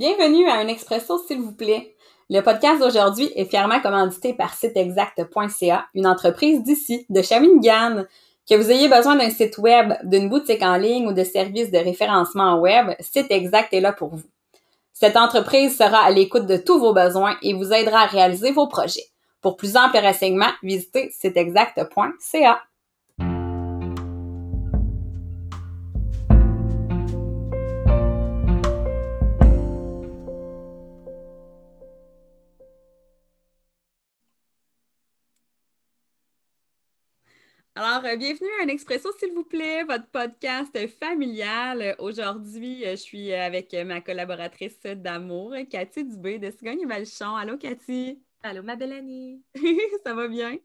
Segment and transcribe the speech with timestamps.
[0.00, 1.94] Bienvenue à un expresso, s'il vous plaît.
[2.30, 8.04] Le podcast d'aujourd'hui est fièrement commandité par siteexact.ca, une entreprise d'ici, de Shawinigan.
[8.48, 11.76] Que vous ayez besoin d'un site web, d'une boutique en ligne ou de services de
[11.76, 14.24] référencement web, Site Exact est là pour vous.
[14.94, 18.68] Cette entreprise sera à l'écoute de tous vos besoins et vous aidera à réaliser vos
[18.68, 19.04] projets.
[19.42, 22.58] Pour plus amples renseignements, visitez siteexact.ca.
[37.76, 41.94] Alors, euh, bienvenue à un Expresso, s'il vous plaît, votre podcast familial.
[42.00, 47.36] Aujourd'hui, euh, je suis avec ma collaboratrice d'amour, Cathy Dubé de Cigogne et Valchon.
[47.36, 48.20] Allô, Cathy?
[48.42, 49.44] Allô, ma belle Annie.
[50.04, 50.58] Ça va bien?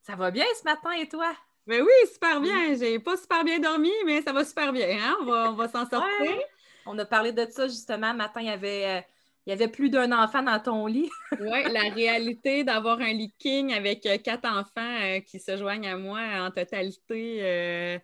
[0.00, 1.34] Ça va bien ce matin et toi?
[1.66, 2.74] Ben oui, super bien.
[2.76, 4.88] J'ai pas super bien dormi, mais ça va super bien.
[4.88, 5.16] Hein?
[5.20, 6.38] On va, s'en sortir.
[6.86, 8.14] On a parlé de ça justement.
[8.14, 9.04] Matin, il y avait.
[9.48, 11.08] Il y avait plus d'un enfant dans ton lit.
[11.40, 15.88] oui, la réalité d'avoir un lit king avec euh, quatre enfants euh, qui se joignent
[15.88, 17.98] à moi en totalité euh,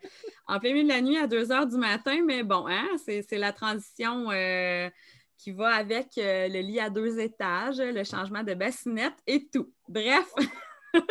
[0.46, 2.22] en plein milieu de la nuit à 2 heures du matin.
[2.24, 4.28] Mais bon, hein, c'est la transition
[5.36, 9.70] qui va avec le lit à deux étages, le changement de bassinette et tout.
[9.86, 10.32] Bref.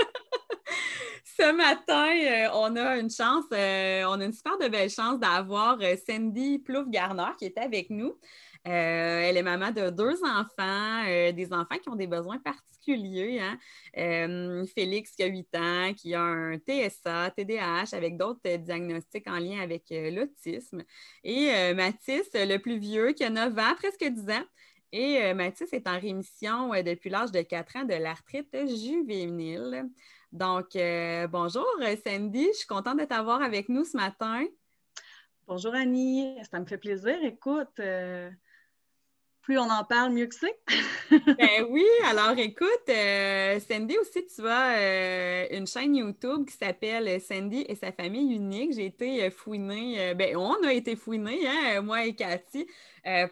[1.26, 3.56] Ce matin, on a une chance, on
[4.20, 8.18] a une super belle chance d'avoir Cindy Plouf-Garner qui est avec nous.
[8.66, 13.42] Euh, elle est maman de deux enfants, euh, des enfants qui ont des besoins particuliers.
[13.42, 13.58] Hein.
[13.98, 19.38] Euh, Félix qui a 8 ans, qui a un TSA, TDAH avec d'autres diagnostics en
[19.38, 20.84] lien avec l'autisme.
[21.26, 24.44] Et Mathis, le plus vieux, qui a 9 ans, presque 10 ans.
[24.94, 29.90] Et Mathis est en rémission depuis l'âge de 4 ans de l'arthrite juvénile.
[30.32, 30.78] Donc,
[31.30, 31.68] bonjour
[32.06, 34.46] Sandy, je suis contente de t'avoir avec nous ce matin.
[35.48, 37.18] Bonjour Annie, ça me fait plaisir.
[37.24, 37.82] Écoute,
[39.44, 40.58] plus on en parle, mieux que c'est.
[41.12, 47.20] ben oui, alors écoute, euh, Sandy aussi, tu as euh, une chaîne YouTube qui s'appelle
[47.22, 48.74] Sandy et sa famille unique.
[48.74, 52.66] J'ai été euh, fouinée, ben on a été fouinés, hein, moi et Cathy,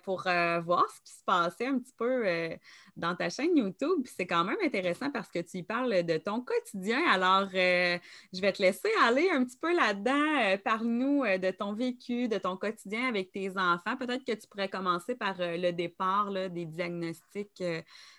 [0.03, 2.57] pour voir ce qui se passait un petit peu
[2.97, 4.05] dans ta chaîne YouTube.
[4.05, 7.01] C'est quand même intéressant parce que tu y parles de ton quotidien.
[7.09, 7.97] Alors, euh,
[8.33, 10.39] je vais te laisser aller un petit peu là-dedans.
[10.41, 13.97] Euh, parle-nous euh, de ton vécu, de ton quotidien avec tes enfants.
[13.97, 17.63] Peut-être que tu pourrais commencer par le départ des diagnostics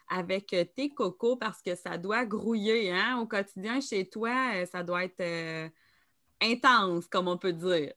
[0.08, 3.18] avec tes cocos parce que ça doit grouiller hein?
[3.20, 4.66] au quotidien chez toi.
[4.66, 5.70] ça doit être
[6.40, 7.92] intense, comme on peut dire.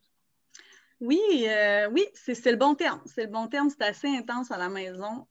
[1.02, 1.20] Oui,
[1.92, 3.02] oui, c'est le bon terme.
[3.06, 3.70] C'est le bon terme.
[3.70, 5.28] C'est assez intense à la maison.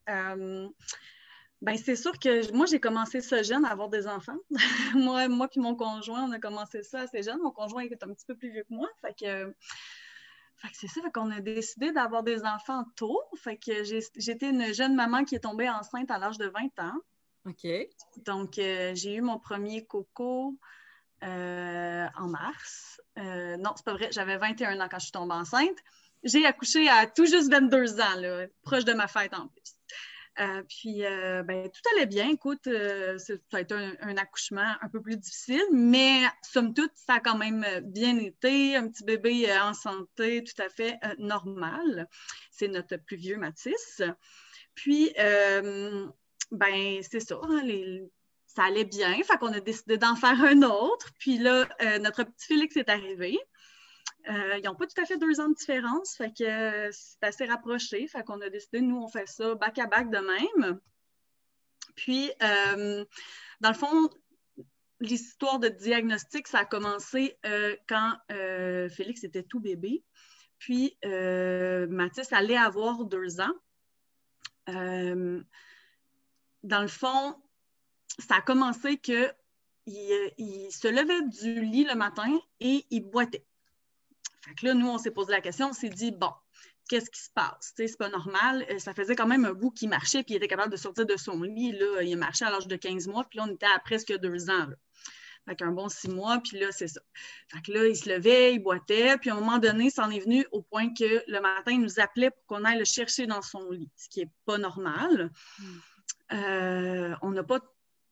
[1.61, 4.37] Ben, c'est sûr que moi, j'ai commencé ça jeune à avoir des enfants.
[4.93, 7.39] moi, moi puis mon conjoint, on a commencé ça assez jeune.
[7.41, 8.87] Mon conjoint était un petit peu plus vieux que moi.
[9.01, 9.55] Fait que,
[10.73, 13.19] c'est ça, qu'on a décidé d'avoir des enfants tôt.
[13.37, 16.99] Fait que j'étais une jeune maman qui est tombée enceinte à l'âge de 20 ans.
[17.45, 17.67] OK.
[18.25, 20.57] Donc, euh, j'ai eu mon premier coco
[21.23, 23.01] euh, en mars.
[23.17, 25.77] Euh, non, c'est pas vrai, j'avais 21 ans quand je suis tombée enceinte.
[26.23, 29.75] J'ai accouché à tout juste 22 ans, proche de ma fête en plus.
[30.39, 32.29] Euh, puis, euh, ben, tout allait bien.
[32.29, 37.19] Écoute, ça a été un, accouchement un peu plus difficile, mais somme toute, ça a
[37.21, 38.75] quand même bien été.
[38.75, 42.09] Un petit bébé en santé, tout à fait normal.
[42.51, 44.01] C'est notre plus vieux Matisse.
[44.73, 45.13] Puis,
[46.51, 47.39] ben, c'est ça.
[47.43, 47.61] Hein,
[48.55, 49.15] ça allait bien.
[49.23, 51.11] Fait qu'on a décidé d'en faire un autre.
[51.19, 51.67] Puis là,
[51.99, 53.39] notre petit Félix est arrivé.
[54.29, 57.23] Euh, ils n'ont pas tout à fait deux ans de différence, fait que euh, c'est
[57.23, 58.07] assez rapproché.
[58.07, 60.79] Fait qu'on a décidé, nous, on fait ça back à back de même.
[61.95, 63.05] Puis, euh,
[63.61, 64.09] dans le fond,
[64.99, 67.37] l'histoire de diagnostic, ça a commencé
[67.87, 70.03] quand Félix était tout bébé.
[70.57, 73.53] Puis, Mathis allait avoir deux ans.
[74.67, 75.43] dans
[76.81, 77.35] le fond,
[78.19, 79.31] ça a commencé que
[79.87, 83.45] il, se levait du lit le matin et il boitait.
[84.41, 86.31] Fait que là, nous, on s'est posé la question, on s'est dit, bon,
[86.89, 87.73] qu'est-ce qui se passe?
[87.75, 88.65] C'est pas normal.
[88.69, 91.05] Euh, ça faisait quand même un bout qu'il marchait, puis il était capable de sortir
[91.05, 91.71] de son lit.
[91.71, 94.49] Là, il marchait à l'âge de 15 mois, puis là, on était à presque deux
[94.49, 94.67] ans.
[94.67, 94.75] Là.
[95.47, 97.01] Fait qu'un bon six mois, puis là, c'est ça.
[97.49, 100.09] Fait que là, il se levait, il boitait, puis à un moment donné, ça en
[100.09, 103.27] est venu au point que le matin, il nous appelait pour qu'on aille le chercher
[103.27, 105.31] dans son lit, ce qui n'est pas normal.
[105.59, 105.79] Hmm.
[106.33, 107.59] Euh, on n'a pas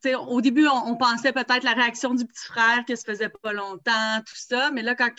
[0.05, 4.19] au début, on, pensait peut-être la réaction du petit frère que ça faisait pas longtemps,
[4.25, 5.09] tout ça, mais là, quand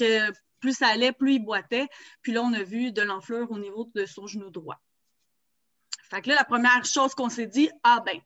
[0.61, 1.89] plus ça allait, plus il boitait.
[2.23, 4.81] Puis là, on a vu de l'enflure au niveau de son genou droit.
[6.11, 8.19] Fait que là, la première chose qu'on s'est dit, ah ben,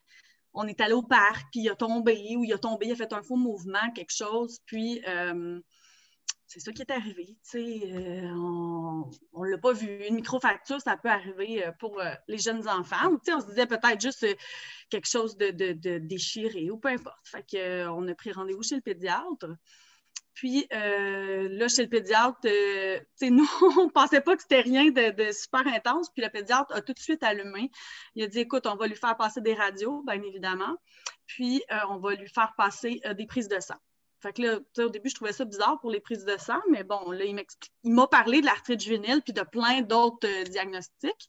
[0.52, 2.96] on est allé au parc, puis il a tombé, ou il a tombé, il a
[2.96, 5.60] fait un faux mouvement, quelque chose, puis, euh,
[6.48, 7.36] c'est ça qui est arrivé.
[7.54, 8.30] Euh,
[9.34, 10.06] on ne l'a pas vu.
[10.06, 13.10] Une microfracture, ça peut arriver euh, pour euh, les jeunes enfants.
[13.10, 14.26] Ou, on se disait peut-être juste
[14.88, 17.18] quelque chose de, déchiré ou peu importe.
[17.24, 19.46] Fait on a pris rendez-vous chez le pédiatre.
[20.32, 22.40] Puis là, chez le pédiatre,
[23.22, 26.08] nous, on ne pensait pas que c'était rien de, super intense.
[26.10, 27.70] Puis le pédiatre a tout de suite allumé.
[28.14, 30.76] Il a dit écoute, on va lui faire passer des radios, bien évidemment.
[31.26, 33.76] Puis on va lui faire passer des prises de sang.
[34.20, 36.82] Fait que là, au début, je trouvais ça bizarre pour les prises de sang, mais
[36.82, 41.28] bon, là, il m'a parlé de l'arthrite juvénile puis de plein d'autres euh, diagnostics.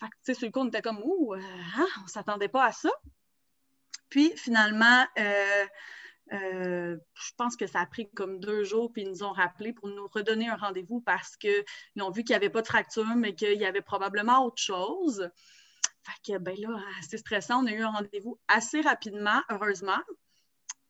[0.00, 1.40] Fait que, tu sais, sur le coup, on était comme, ouh, euh,
[1.76, 2.90] hein, on ne s'attendait pas à ça.
[4.08, 5.66] Puis, finalement, euh,
[6.30, 9.88] je pense que ça a pris comme deux jours, puis ils nous ont rappelé pour
[9.88, 11.64] nous redonner un rendez-vous parce qu'ils
[12.00, 15.30] ont vu qu'il n'y avait pas de fracture, mais qu'il y avait probablement autre chose.
[16.02, 17.62] Fait que, ben là, c'est stressant.
[17.62, 20.00] On a eu un rendez-vous assez rapidement, heureusement.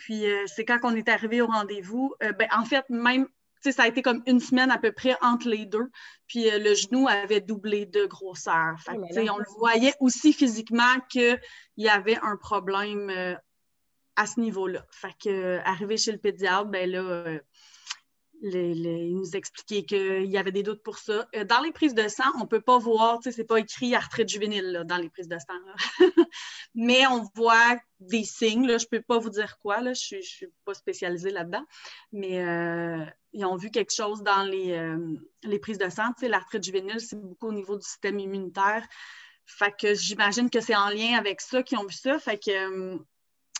[0.02, 3.28] Puis euh, c'est quand on est arrivé au rendez-vous, euh, ben, en fait, même,
[3.62, 5.90] ça a été comme une semaine à peu près entre les deux.
[6.26, 8.75] Puis euh, le genou avait doublé de grosseur.
[8.84, 11.38] Fait oh on le voyait aussi physiquement qu'il
[11.76, 13.38] y avait un problème
[14.16, 14.84] à ce niveau-là.
[14.90, 17.38] Fait que arrivé chez le pédiatre, ben là,
[18.42, 21.28] il nous expliquait qu'il y avait des doutes pour ça.
[21.36, 23.58] Euh, dans les prises de sang, on ne peut pas voir, tu sais, c'est pas
[23.58, 25.98] écrit arthrite juvénile dans les prises de sang.
[26.74, 28.66] Mais on voit des signes.
[28.66, 31.64] je ne peux pas vous dire quoi, je ne suis pas spécialisée là-dedans.
[32.10, 36.08] Mais euh, ils ont vu quelque chose dans les, euh, les prises de sang.
[36.14, 38.84] Tu sais, l'arthrite juvénile, c'est beaucoup au niveau du système immunitaire.
[39.46, 42.18] Fait que j'imagine que c'est en lien avec ça qu'ils ont vu ça.
[42.18, 42.98] Fait que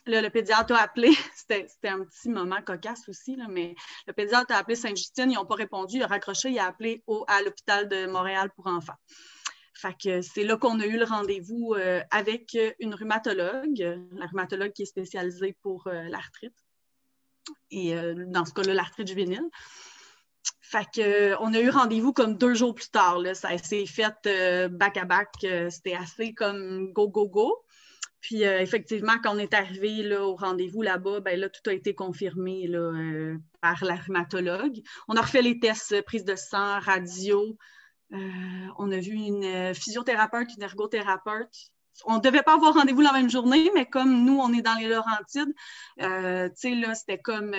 [0.07, 3.75] le pédiatre a appelé, c'était un petit moment cocasse aussi, mais
[4.07, 7.03] le pédiatre a appelé Sainte-Justine, ils n'ont pas répondu, il a raccroché, il a appelé
[7.07, 8.99] au, à l'hôpital de Montréal pour enfants.
[9.75, 14.73] Fait que c'est là qu'on a eu le rendez-vous euh, avec une rhumatologue, la rhumatologue
[14.73, 16.55] qui est spécialisée pour euh, l'arthrite.
[17.73, 19.49] Et euh, dans ce cas-là, l'arthrite juvénile.
[20.61, 23.19] Fait que, on a eu rendez-vous comme deux jours plus tard.
[23.35, 25.31] Ça s'est fait back à back.
[25.71, 27.65] C'était assez comme go, go, go.
[28.23, 31.93] Puis euh, effectivement, quand on est arrivé au rendez-vous là-bas, ben là, tout a été
[31.93, 34.81] confirmé euh, par la rhumatologue.
[35.09, 37.59] On a refait les tests, euh, prise de sang, radio.
[38.13, 41.73] on a vu une physiothérapeute, une ergothérapeute.
[42.05, 44.75] On ne devait pas avoir rendez-vous la même journée, mais comme nous, on est dans
[44.75, 45.53] les Laurentides,
[45.99, 46.05] tu
[46.55, 47.55] sais, là, c'était comme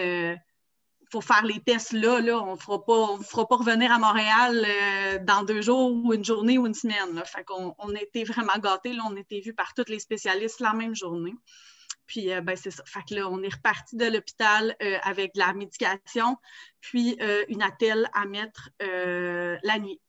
[1.13, 5.43] faut faire les tests là, là on ne fera pas revenir à Montréal euh, dans
[5.43, 7.21] deux jours ou une journée ou une semaine.
[7.25, 8.93] Fait qu'on on été vraiment gâtés.
[8.93, 11.35] Là, on été vus par tous les spécialistes la même journée.
[12.07, 12.83] Puis, euh, ben, c'est ça.
[12.85, 16.37] Fait là, on est reparti de l'hôpital euh, avec de la médication,
[16.81, 17.17] puis
[17.47, 20.01] une attelle à mettre la nuit.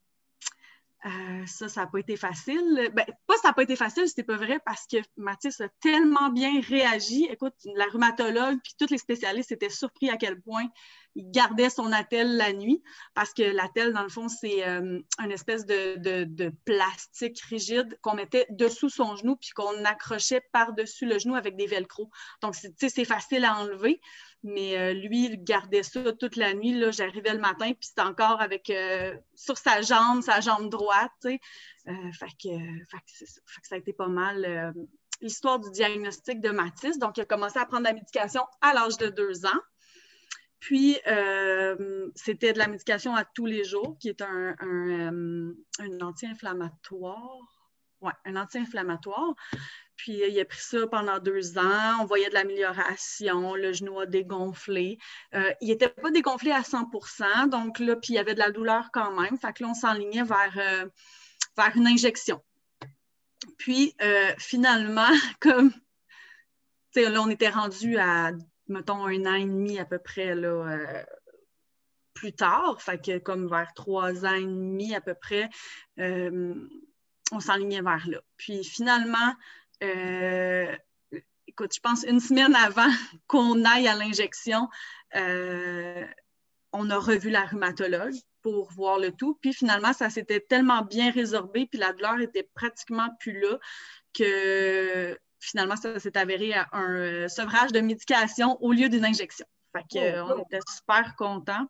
[1.07, 2.91] Euh, ça, ça n'a pas été facile.
[2.95, 6.31] Ben, pas ça n'a pas été facile, c'était pas vrai parce que Mathis a tellement
[6.31, 7.27] bien réagi.
[7.31, 10.67] Écoute, la rhumatologue puis tous les spécialistes étaient surpris à quel point
[11.15, 12.83] il gardait son attelle la nuit
[13.15, 18.47] parce que l'attelle, dans le fond, c'est euh, une espèce de, plastique rigide qu'on mettait
[18.51, 22.11] dessous son genou puis qu'on accrochait par-dessus le genou avec des velcro.
[22.43, 24.01] Donc, c'est facile à enlever.
[24.43, 26.83] Mais euh, lui, il gardait ça toute la nuit.
[26.93, 31.11] J'arrivais le matin, puis c'était encore avec euh, sur sa jambe, sa jambe droite.
[31.25, 32.51] Euh, fait, que,
[33.63, 33.75] ça.
[33.75, 34.75] a été pas mal
[35.23, 36.99] l'histoire du diagnostic de Mathis.
[36.99, 39.61] Donc, il a commencé à prendre la médication à l'âge de deux ans.
[40.65, 40.97] Puis,
[42.15, 47.39] c'était de la médication à tous les jours, qui est un, un anti-inflammatoire.
[48.01, 49.35] Oui, un anti-inflammatoire.
[49.97, 52.01] Puis il a pris ça pendant deux ans.
[52.01, 53.55] On voyait de l'amélioration.
[53.55, 54.99] Le genou a dégonflé.
[55.35, 58.51] Euh, il n'était pas dégonflé à 100% donc là, puis il y avait de la
[58.51, 59.39] douleur quand même.
[59.39, 60.89] Fait que là, on s'enlignait vers, euh,
[61.57, 62.43] vers une injection.
[63.59, 65.11] Puis euh, finalement,
[65.41, 65.73] comme
[66.97, 68.33] là, on était rendu à,
[68.69, 71.05] mettons, un an et demi à peu près là,
[72.15, 72.81] plus tard.
[72.81, 75.49] Fait que comme vers trois ans et demi à peu près,
[75.99, 78.21] on s'enlignait vers là.
[78.37, 79.35] Puis finalement,
[79.83, 80.75] euh,
[81.47, 82.89] écoute, je pense une semaine avant
[83.27, 84.69] qu'on aille à l'injection,
[85.15, 86.07] euh,
[86.73, 89.39] on a revu la rhumatologue pour voir le tout.
[89.41, 93.59] Puis finalement, ça s'était tellement bien résorbé, puis la douleur était pratiquement plus là
[94.13, 99.47] que finalement, ça s'est avéré un euh, sevrage de médication au lieu d'une injection.
[99.77, 100.45] Fait qu'on oh, oh.
[100.47, 101.67] était super contents.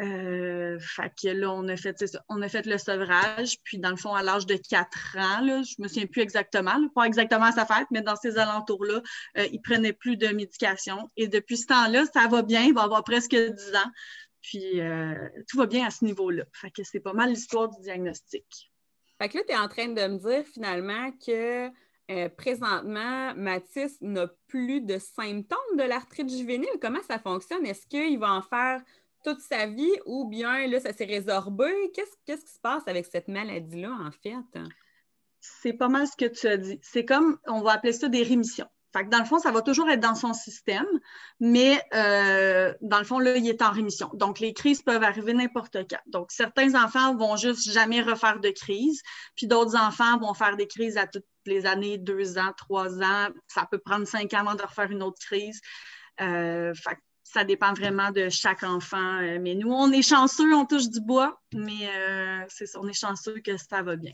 [0.00, 3.96] Euh, fait que là, on a fait, on a fait le sevrage, puis dans le
[3.96, 7.52] fond, à l'âge de 4 ans, là, je me souviens plus exactement, pas exactement à
[7.52, 9.02] sa fête, mais dans ces alentours-là,
[9.38, 11.10] euh, il prenait plus de médication.
[11.16, 13.90] Et depuis ce temps-là, ça va bien, il va avoir presque 10 ans.
[14.42, 15.14] Puis euh,
[15.48, 16.44] tout va bien à ce niveau-là.
[16.52, 18.44] Fait que c'est pas mal l'histoire du diagnostic.
[19.18, 21.70] Fait que là, tu es en train de me dire finalement que
[22.36, 26.68] présentement, Mathis n'a plus de symptômes de l'arthrite juvénile.
[26.80, 27.64] Comment ça fonctionne?
[27.64, 28.82] Est-ce qu'il va en faire
[29.24, 31.70] toute sa vie ou bien là, ça s'est résorbé?
[31.94, 34.60] Qu'est-ce qui se passe avec cette maladie-là, en fait?
[35.40, 36.78] C'est pas mal ce que tu as dit.
[36.82, 38.68] C'est comme, on va appeler ça des rémissions.
[38.94, 40.86] Fait dans le fond, ça va toujours être dans son système,
[41.40, 44.08] mais euh, dans le fond, là, il est en rémission.
[44.14, 45.98] Donc, les crises peuvent arriver n'importe quand.
[46.06, 49.02] Donc, certains enfants vont juste jamais refaire de crise,
[49.34, 53.30] puis d'autres enfants vont faire des crises à toutes les années, deux ans, trois ans.
[53.48, 55.60] Ça peut prendre cinq ans avant de refaire une autre crise.
[56.20, 56.72] Euh,
[57.24, 59.18] ça dépend vraiment de chaque enfant.
[59.22, 61.90] Euh, mais nous, on est chanceux, on touche du bois, mais
[62.48, 64.12] c'est on est chanceux que ça va bien.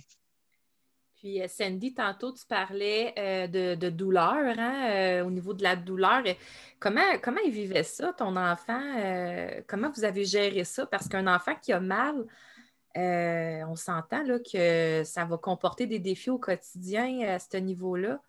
[1.20, 3.14] Puis, euh, Sandy, tantôt, tu parlais
[3.48, 6.22] de, douleur, hein, au niveau de la douleur.
[6.78, 8.80] Comment, comment il vivait ça, ton enfant?
[9.68, 10.86] comment vous avez géré ça?
[10.86, 12.24] Parce qu'un enfant qui a mal,
[12.96, 18.20] on s'entend que ça va comporter des défis au quotidien à ce niveau-là.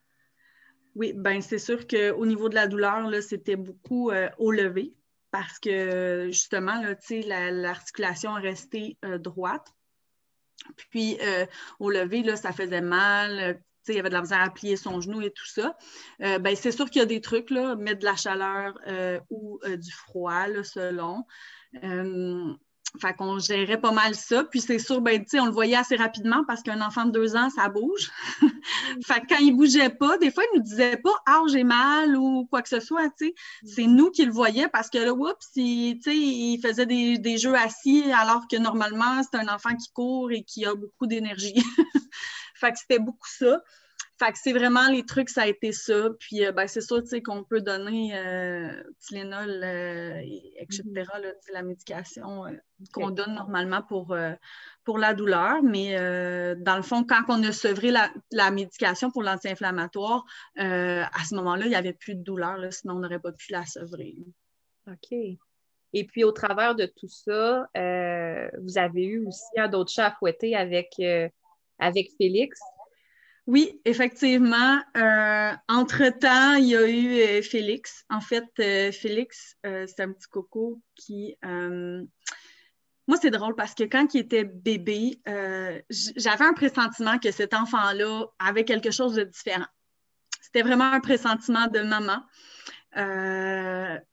[0.95, 4.93] Oui, ben c'est sûr qu'au niveau de la douleur, c'était beaucoup euh, au lever
[5.31, 9.73] parce que justement, l'articulation est restée euh, droite.
[10.89, 11.45] Puis euh,
[11.79, 13.61] au lever, là, ça faisait mal.
[13.87, 15.75] il y avait de la misère à plier son genou et tout ça.
[16.19, 18.73] ben, c'est sûr qu'il y a des trucs, là, mettre de la chaleur
[19.29, 21.25] ou du froid, selon.
[22.99, 24.43] Fait qu'on gérait pas mal ça.
[24.43, 27.49] Puis c'est sûr, ben, on le voyait assez rapidement parce qu'un enfant de deux ans,
[27.49, 28.11] ça bouge.
[29.05, 32.17] fait que quand il bougeait pas, des fois, il nous disait pas Ah, j'ai mal
[32.17, 33.09] ou quoi que ce soit.
[33.17, 33.33] sais.
[33.63, 37.55] C'est nous qui le voyons parce que là, oups, il, il faisait des, des, jeux
[37.55, 41.55] assis alors que normalement, c'est un enfant qui court et qui a beaucoup d'énergie.
[42.55, 43.61] fait que c'était beaucoup ça.
[44.21, 46.09] Fait que c'est vraiment les trucs, ça a été ça.
[46.19, 50.21] Puis, euh, ben, c'est sûr, qu'on peut donner euh, Tylenol, euh,
[50.57, 51.33] etc., mm-hmm.
[51.51, 52.51] la médication euh,
[52.93, 54.15] qu'on donne normalement pour,
[54.83, 55.63] pour la douleur.
[55.63, 55.95] Mais
[56.55, 60.23] dans le fond, quand on a sevré la, médication pour l'anti-inflammatoire,
[60.55, 63.65] à ce moment-là, il n'y avait plus de douleur, sinon on n'aurait pas pu la
[63.65, 64.17] sevrer.
[64.87, 65.17] OK.
[65.93, 70.55] Et puis, au travers de tout ça, vous avez eu aussi d'autres chats à fouetter
[70.55, 71.01] avec,
[71.79, 72.59] avec Félix?
[73.47, 74.79] Oui, effectivement.
[74.95, 78.05] Euh, entre-temps, il y a eu euh, Félix.
[78.09, 81.35] En fait, euh, Félix, c'est un petit coco qui...
[81.43, 88.25] moi, c'est drôle parce que quand il était bébé, j'avais un pressentiment que cet enfant-là
[88.39, 89.65] avait quelque chose de différent.
[90.41, 92.21] C'était vraiment un pressentiment de maman.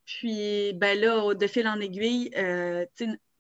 [0.05, 2.31] Puis, ben là, de fil en aiguille,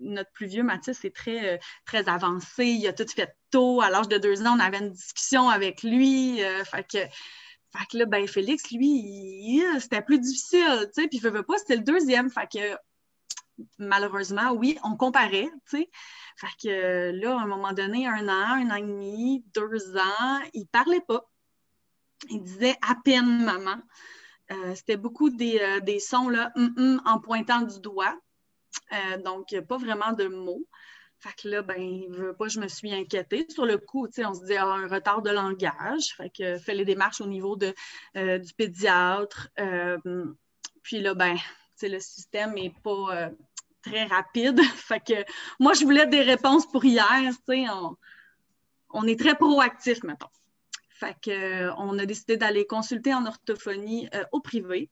[0.00, 2.66] notre plus vieux Mathis est très, euh, très avancé.
[2.66, 3.80] Il a tout fait tôt.
[3.80, 6.42] À l'âge de deux ans, on avait une discussion avec lui.
[6.42, 10.88] Euh, fait, que, là, ben, Félix, lui, c'était plus difficile.
[10.95, 12.30] Puis il ne veut pas, c'était le deuxième.
[12.30, 12.76] Fait que
[13.78, 15.50] malheureusement, oui, on comparait.
[15.66, 15.88] Fait
[16.62, 20.66] que là, à un moment donné, un an, un an et demi, deux ans, il
[20.68, 21.28] parlait pas.
[22.30, 23.80] Il disait à peine maman.
[24.50, 28.17] Euh, c'était beaucoup des, sons là, hum, hum, en pointant du doigt.
[28.93, 30.64] Euh, donc, pas vraiment de mots.
[31.21, 33.47] Fait que là, ben, veut pas, je me suis inquiétée.
[33.49, 36.14] Sur le coup, on se dit ah, un retard de langage.
[36.17, 37.75] Fait que fait les démarches au niveau de,
[38.17, 39.49] euh, du pédiatre.
[39.59, 39.99] Euh,
[40.83, 41.37] puis là, ben,
[41.83, 43.31] le système n'est pas
[43.83, 44.61] très rapide.
[44.76, 45.25] fait que
[45.59, 47.33] moi, je voulais des réponses pour hier.
[47.49, 47.97] On,
[48.90, 50.28] on est très proactif, mettons.
[50.99, 54.90] Fait que, on a décidé d'aller consulter en orthophonie au privé.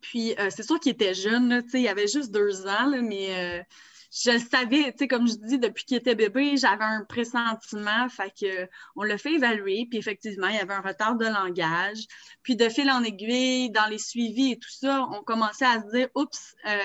[0.00, 3.62] Puis, euh, c'est sûr qu'il était jeune, il avait juste deux ans, mais euh,
[4.10, 8.68] je le savais, comme je dis, depuis qu'il était bébé, j'avais un pressentiment, fait que,
[8.96, 12.06] on l'a fait évaluer, puis effectivement, il y avait un retard de langage.
[12.42, 15.90] Puis, de fil en aiguille, dans les suivis et tout ça, on commençait à se
[15.96, 16.78] dire, oups, euh,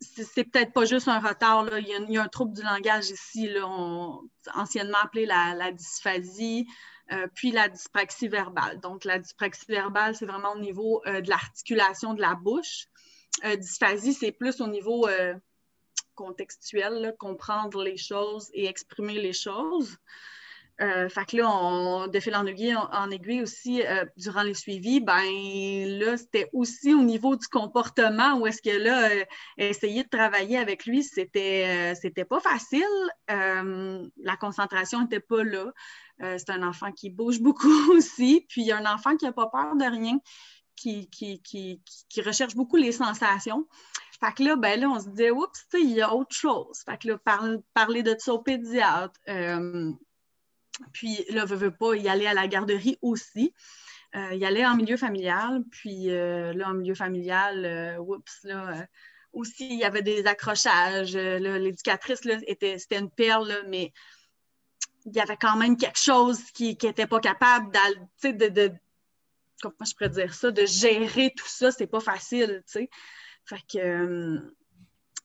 [0.00, 3.66] c'est peut-être pas juste un retard, Il, y a, un trouble du langage ici, là,
[4.54, 6.66] anciennement appelé la dysphasie.
[7.12, 8.78] Euh, puis la dyspraxie verbale.
[8.80, 12.86] Donc, la dyspraxie verbale, c'est vraiment au niveau euh, de l'articulation de la bouche.
[13.44, 15.08] Euh, dysphasie, c'est plus au niveau
[16.14, 19.96] contextuel, comprendre les choses et exprimer les choses.
[20.80, 23.82] Fait que là, on, de fil en aiguille, en, aiguille aussi,
[24.16, 25.22] durant les suivis, ben
[25.98, 29.10] là, c'était aussi au niveau du comportement où est-ce que là,
[29.58, 32.82] essayer de travailler avec lui, c'était, c'était pas facile.
[33.28, 35.72] la concentration n'était pas là.
[36.22, 38.46] Euh, c'est un enfant qui bouge beaucoup aussi.
[38.48, 40.18] Puis il y a un enfant qui n'a pas peur de rien,
[40.76, 41.82] qui, qui,
[42.24, 43.66] recherche beaucoup les sensations.
[44.20, 46.82] Fait que là, ben là, on se dit, oups, il y a autre chose.
[46.84, 47.18] Fait que là,
[47.74, 49.18] parler de ça au pédiatre.
[50.80, 53.54] Euh, puis là, veut, veut pas y aller à la garderie aussi.
[54.16, 55.62] Euh, y aller en milieu familial.
[55.70, 58.86] Puis là, en milieu familial, oups, là
[59.32, 61.14] aussi, il y avait des accrochages.
[61.14, 63.92] L'éducatrice, c'était une perle, mais
[65.06, 68.72] il y avait quand même quelque chose qui n'était pas capable de, de,
[69.60, 72.90] comment je pourrais dire ça, de gérer tout ça, c'est pas facile, tu sais.
[73.44, 74.56] Fait que, euh,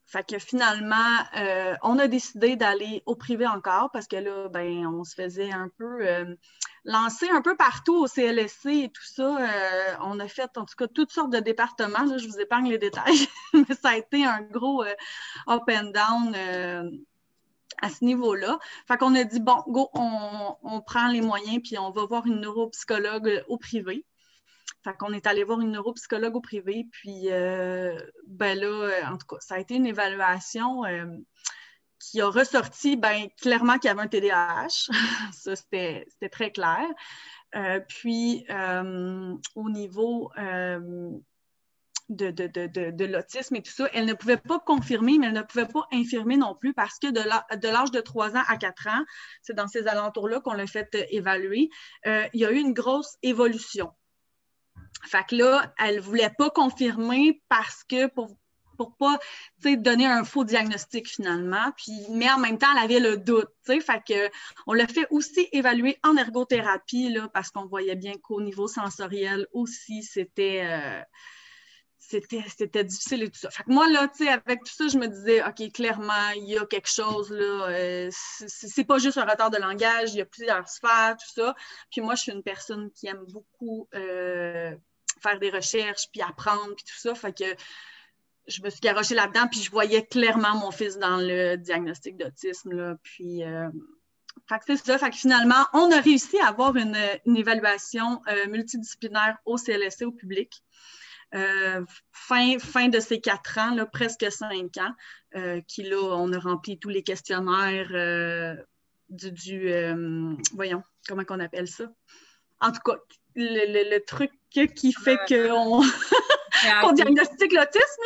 [0.08, 4.86] Fait que finalement, euh, on a décidé d'aller au privé encore parce que là, ben,
[4.86, 6.36] on se faisait un peu euh,
[6.84, 9.38] lancer un peu partout au CLSC et tout ça.
[9.40, 12.04] Euh, on a fait en tout cas toutes sortes de départements.
[12.04, 16.36] Là, je vous épargne les détails, mais ça a été un gros up and down
[17.82, 18.60] à ce niveau-là.
[18.88, 22.28] Fait qu'on a dit, bon, go, on, on, prend les moyens puis on va voir
[22.28, 24.06] une neuropsychologue au privé.
[24.86, 29.18] Fait qu'on est allé voir une neuropsychologue au privé, puis euh, ben là, euh, en
[29.18, 31.08] tout cas, ça a été une évaluation euh,
[31.98, 34.68] qui a ressorti ben, clairement qu'il y avait un TDAH.
[35.34, 36.86] ça, c'était très clair.
[37.88, 38.46] puis,
[39.56, 40.32] au niveau
[42.10, 45.66] de, de, l'autisme et tout ça, elle ne pouvait pas confirmer, mais elle ne pouvait
[45.66, 49.04] pas infirmer non plus parce que de l'âge de 3 ans à 4 ans,
[49.42, 51.72] c'est dans ces alentours-là qu'on l'a fait évaluer,
[52.06, 53.92] il y a eu une grosse évolution.
[55.04, 58.30] Fait que là, elle ne voulait pas confirmer parce que pour
[58.76, 59.18] pour pas
[59.64, 61.72] donner un faux diagnostic finalement.
[62.12, 63.50] Mais en même temps, elle avait le doute.
[63.64, 64.30] Fait que,
[64.68, 70.04] on l'a fait aussi évaluer en ergothérapie parce qu'on voyait bien qu'au niveau sensoriel aussi,
[70.04, 70.62] c'était.
[70.66, 71.02] Euh,
[72.08, 73.50] c'était, difficile et tout ça.
[73.50, 76.50] Fait que moi, là, tu sais, avec tout ça, je me disais, OK, clairement, il
[76.50, 77.68] y a quelque chose, là.
[77.70, 81.56] Euh, c'est, pas juste un retard de langage, il y a plusieurs sphères, tout ça.
[81.92, 84.76] Puis moi, je suis une personne qui aime beaucoup euh,
[85.22, 87.16] faire des recherches, puis apprendre, puis tout ça.
[87.16, 87.46] Fait que
[88.48, 92.74] je me suis garochée là-dedans, puis je voyais clairement mon fils dans le diagnostic d'autisme,
[92.74, 92.96] là.
[93.04, 93.44] Puis.
[93.44, 93.70] Euh,
[94.68, 94.98] c'est ça.
[95.00, 96.96] Fait que finalement, on a réussi à avoir une,
[97.26, 100.62] évaluation multidisciplinaire au CLSC au public.
[101.34, 104.94] Euh, fin, fin de ces quatre ans, là, presque cinq ans,
[105.36, 108.56] euh, qui là, on a rempli tous les questionnaires euh,
[109.10, 109.74] du,
[110.54, 111.86] voyons, comment qu'on appelle ça?
[112.62, 112.98] En tout cas,
[113.36, 118.04] le, truc qui fait qu'on diagnostique l'autisme,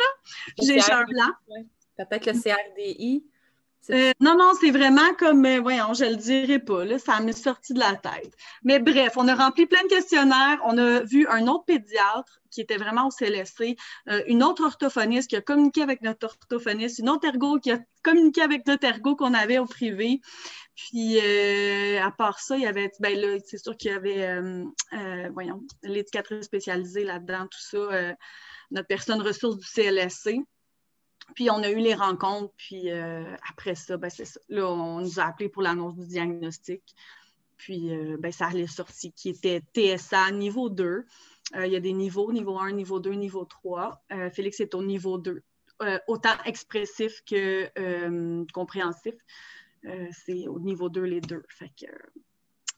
[0.60, 1.30] j'ai un blanc.
[1.96, 3.24] Peut-être le CRDI.
[3.88, 7.32] Euh, non, non, c'est vraiment comme, euh, voyons, je le dirai pas, là, ça m'est
[7.32, 8.32] sorti de la tête.
[8.62, 12.60] Mais bref, on a rempli plein de questionnaires, on a vu un autre pédiatre qui
[12.60, 13.76] était vraiment au CLSC,
[14.08, 17.78] euh, une autre orthophoniste qui a communiqué avec notre orthophoniste, une autre ergo qui a
[18.02, 20.20] communiqué avec notre ergo qu'on avait au privé.
[20.76, 21.18] Puis,
[21.98, 24.40] à part ça, il y avait, ben là, c'est sûr qu'il y avait,
[25.30, 28.14] voyons, l'éducatrice spécialisée là-dedans, tout ça,
[28.70, 30.38] notre personne ressource du CLSC.
[31.34, 34.40] Puis on a eu les rencontres, puis euh, après ça, ben c'est ça.
[34.48, 36.82] Là, on nous a appelés pour l'annonce du diagnostic.
[37.56, 41.04] Puis euh, ben, ça allait sorti qui était TSA niveau 2.
[41.56, 44.02] Euh, il y a des niveaux, niveau 1, niveau 2, niveau 3.
[44.32, 45.42] Félix est au niveau 2.
[46.06, 47.70] autant expressif que
[48.52, 49.14] compréhensif.
[50.12, 51.44] c'est au niveau 2 les deux.
[51.48, 51.86] Fait que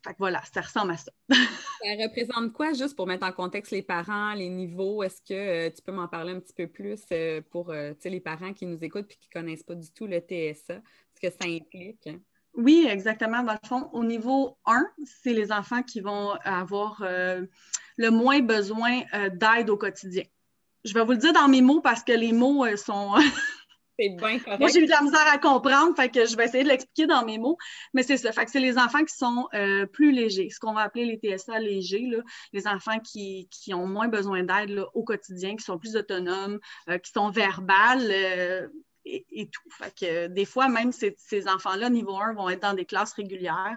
[0.05, 1.13] fait que voilà, ça ressemble à ça.
[1.31, 5.03] ça représente quoi, juste pour mettre en contexte les parents, les niveaux?
[5.03, 8.21] Est-ce que euh, tu peux m'en parler un petit peu plus euh, pour euh, les
[8.21, 10.81] parents qui nous écoutent et qui ne connaissent pas du tout le TSA,
[11.15, 12.09] ce que ça implique?
[12.55, 13.43] Oui, exactement.
[13.43, 19.01] Dans le fond, au niveau 1, c'est les enfants qui vont avoir le moins besoin
[19.33, 20.25] d'aide au quotidien.
[20.85, 23.15] Je vais vous le dire dans mes mots parce que les mots sont
[23.99, 27.07] Moi, j'ai eu de la misère à comprendre, fait que je vais essayer de l'expliquer
[27.07, 27.59] dans mes mots.
[27.95, 28.33] Mais c'est ça.
[28.33, 31.37] Fait que c'est les enfants qui sont euh, plus légers, ce qu'on va appeler les
[31.37, 32.19] TSA légers, là,
[32.53, 37.11] les enfants qui, ont moins besoin d'aide au quotidien, qui sont plus autonomes, euh, qui
[37.11, 38.09] sont verbales.
[38.11, 38.69] Euh,
[39.05, 39.69] et, tout.
[39.71, 43.13] Fait que des fois, même ces, ces enfants-là, niveau 1, vont être dans des classes
[43.15, 43.77] régulières,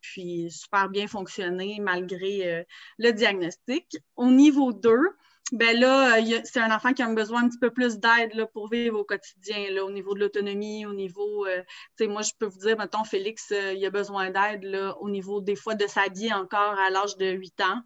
[0.00, 2.64] puis super bien fonctionner malgré
[2.96, 3.98] le diagnostic.
[4.16, 4.96] Au niveau 2,
[5.52, 8.98] ben là, c'est un enfant qui a besoin un petit peu plus d'aide pour vivre
[8.98, 11.62] au quotidien, là, au niveau de l'autonomie, au niveau, euh,
[11.98, 14.64] tu sais, moi, je peux vous dire, mettons, Félix, euh, il a besoin d'aide
[15.00, 17.82] au niveau des fois de s'habiller encore à l'âge de 8 ans.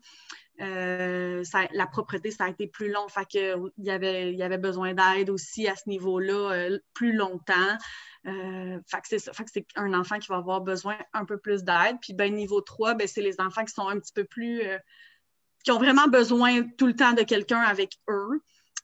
[0.60, 1.42] Euh,
[1.72, 4.94] la propreté, ça a été plus long, fait que, il, y avait, il avait besoin
[4.94, 7.76] d'aide aussi à ce niveau-là plus longtemps.
[8.24, 11.64] fait que c'est fait que c'est un enfant qui va avoir besoin un peu plus
[11.64, 11.96] d'aide.
[12.00, 14.62] Puis, ben, niveau 3, ben, c'est les enfants qui sont un petit peu plus
[15.68, 18.40] qui ont vraiment besoin tout le temps de quelqu'un avec eux.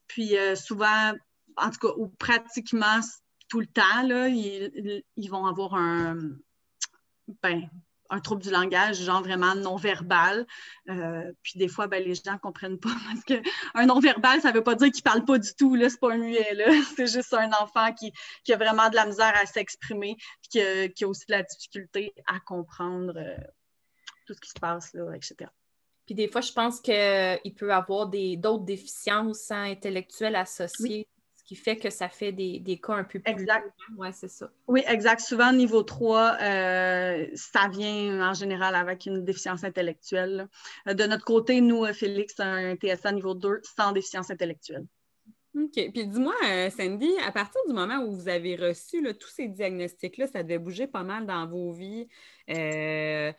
[0.06, 1.14] Puis euh, souvent,
[1.56, 3.00] en tout cas, ou pratiquement
[3.48, 6.18] tout le temps, ils, vont avoir un,
[7.42, 7.70] ben,
[8.10, 10.46] un trouble du langage, genre vraiment non-verbal.
[10.90, 14.56] Euh, puis des fois, ben, les gens ne comprennent pas parce qu'un non-verbal, ça ne
[14.56, 16.66] veut pas dire qu'il ne parle pas du tout, Ce n'est pas un muet,
[16.96, 18.12] C'est juste un enfant qui,
[18.52, 20.60] a vraiment de la misère à s'exprimer, puis
[20.94, 23.38] qui a, aussi de la difficulté à comprendre euh,
[24.26, 25.48] tout ce qui se passe, là, etc.
[26.06, 31.44] Puis des fois, je pense qu'il peut y avoir d'autres déficiences hein, intellectuelles associées, ce
[31.44, 33.32] qui fait que ça fait des, cas un peu plus.
[33.32, 33.72] Exact.
[33.96, 34.50] Oui, c'est ça.
[34.66, 35.20] Oui, exact.
[35.20, 40.48] Souvent, niveau 3, euh, ça vient en général avec une déficience intellectuelle.
[40.86, 44.86] De notre côté, nous, Félix, un TSA niveau 2 sans déficience intellectuelle.
[45.56, 45.90] OK.
[45.92, 50.26] Puis dis-moi, euh, Sandy, à partir du moment où vous avez reçu tous ces diagnostics-là,
[50.26, 52.08] ça devait bouger pas mal dans vos vies.
[52.50, 53.32] Euh,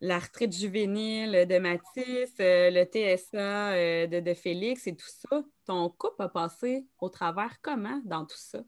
[0.00, 5.42] l'arthrite juvénile de Mathis, euh, le TSA de, de, Félix et tout ça.
[5.66, 8.60] Ton couple a passé au travers comment dans tout ça?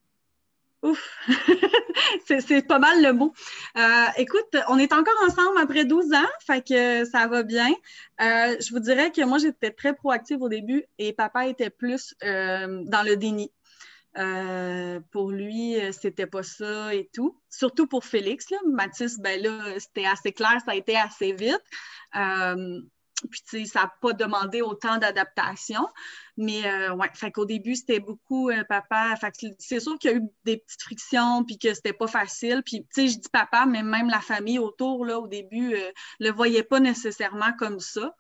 [0.83, 1.19] Ouf,
[2.27, 3.35] c'est pas mal le mot.
[3.77, 7.69] Euh, écoute, on est encore ensemble après 12 ans, fait que ça va bien.
[8.23, 12.15] Euh, je vous dirais que moi, j'étais très proactive au début et papa était plus
[12.25, 13.53] euh, dans le déni.
[15.11, 17.41] Pour lui, c'était pas ça et tout.
[17.49, 18.59] Surtout pour Félix, là.
[18.69, 21.63] Mathis, ben là, c'était assez clair, ça a été assez vite.
[23.29, 25.87] Puis, tu sais, ça n'a pas demandé autant d'adaptation.
[26.37, 29.15] Mais, euh, ouais, fait qu'au début, c'était beaucoup euh, papa.
[29.17, 32.07] Fait que c'est sûr qu'il y a eu des petites frictions, puis que c'était pas
[32.07, 32.63] facile.
[32.65, 35.91] Puis, tu sais, je dis papa, mais même la famille autour, là, au début, euh,
[36.19, 38.15] le voyait pas nécessairement comme ça.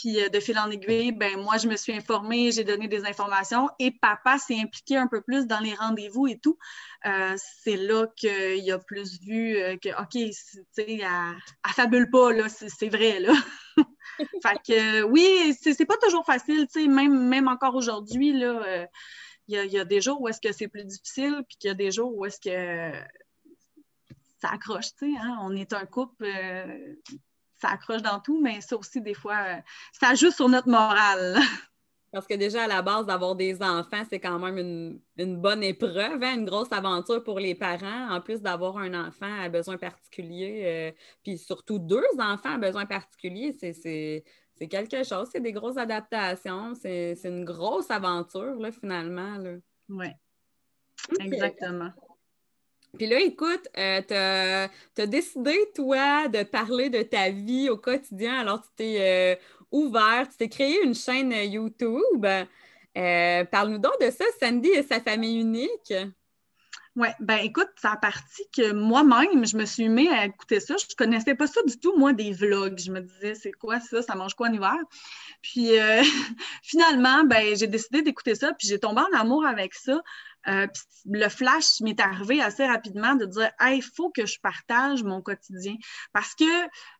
[0.00, 3.04] Puis, euh, de fil en aiguille, ben moi, je me suis informée, j'ai donné des
[3.04, 6.56] informations et papa s'est impliqué un peu plus dans les rendez-vous et tout.
[7.04, 10.32] c'est là qu'il a plus vu que, OK, tu
[10.72, 13.32] sais, elle, fabule pas, là, c'est vrai, là.
[14.42, 18.86] fait que oui, c'est pas toujours facile, tu sais, même, même encore aujourd'hui, là, euh,
[19.46, 21.74] il y, a, des jours où est-ce que c'est plus difficile, puis qu'il y a
[21.74, 22.92] des jours où est-ce que
[24.40, 25.38] ça accroche, tu sais, hein?
[25.40, 26.94] on est un couple, euh,
[27.60, 29.56] ça accroche dans tout, mais ça aussi, des fois, euh,
[29.92, 31.36] ça joue sur notre morale.
[32.12, 34.56] Parce que déjà, à la base, d'avoir des enfants, c'est quand même
[35.18, 38.10] une, bonne épreuve, hein, une grosse aventure pour les parents.
[38.10, 40.92] En plus d'avoir un enfant à besoin particulier, euh,
[41.22, 44.24] puis surtout deux enfants à besoin particulier, c'est
[44.70, 45.28] quelque chose.
[45.30, 46.74] C'est des grosses adaptations.
[46.74, 49.36] C'est une grosse aventure, là, finalement.
[49.90, 50.08] Oui,
[51.20, 51.90] exactement.
[52.96, 54.14] Puis là, écoute, euh, tu
[55.02, 58.40] as, décidé, toi, de parler de ta vie au quotidien.
[58.40, 59.36] Alors, tu t'es euh,
[59.70, 62.26] ouvert, tu t'es créé une chaîne YouTube.
[62.96, 65.92] Euh, parle-nous donc de ça, Sandy et sa famille unique.
[66.98, 70.74] Oui, ben écoute, ça a parti que moi-même, je me suis mis à écouter ça.
[70.76, 72.76] Je ne connaissais pas ça du tout, moi, des vlogs.
[72.76, 74.02] Je me disais, c'est quoi ça?
[74.02, 74.74] Ça mange quoi en hiver?
[75.40, 76.02] Puis euh,
[76.64, 80.02] finalement, ben, j'ai décidé d'écouter ça, puis j'ai tombé en amour avec ça.
[80.46, 80.66] Euh,
[81.04, 85.20] le flash m'est arrivé assez rapidement de dire, hey, il faut que je partage mon
[85.20, 85.76] quotidien.
[86.12, 86.44] Parce que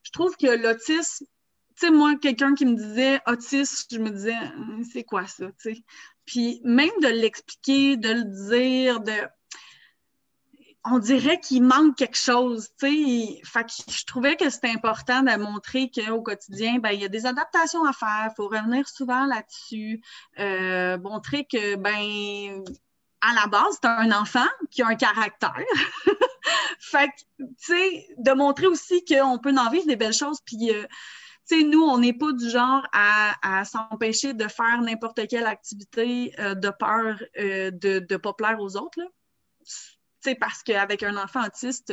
[0.02, 1.24] je trouve que l'autisme,
[1.78, 5.46] tu sais, moi, quelqu'un qui me disait autiste, je me disais, hum, c'est quoi ça,
[5.46, 5.84] tu sais?
[6.24, 9.12] Puis même de l'expliquer, de le dire, de.
[10.84, 13.62] On dirait qu'il manque quelque chose, tu sais?
[13.62, 17.26] Que je trouvais que c'était important de montrer qu'au quotidien, ben, il y a des
[17.26, 20.00] adaptations à faire, il faut revenir souvent là-dessus,
[20.38, 22.64] euh, montrer que, ben,
[23.20, 25.64] à la base, c'est un enfant qui a un caractère.
[26.80, 30.72] fait que, tu sais, de montrer aussi qu'on peut en vivre des belles choses, puis.
[30.72, 30.86] Euh,
[31.48, 36.54] sais, nous, on n'est pas du genre à, s'empêcher de faire n'importe quelle activité euh,
[36.54, 38.98] de peur euh, de ne pas plaire aux autres.
[39.00, 40.34] Là.
[40.40, 41.92] parce qu'avec un enfant autiste,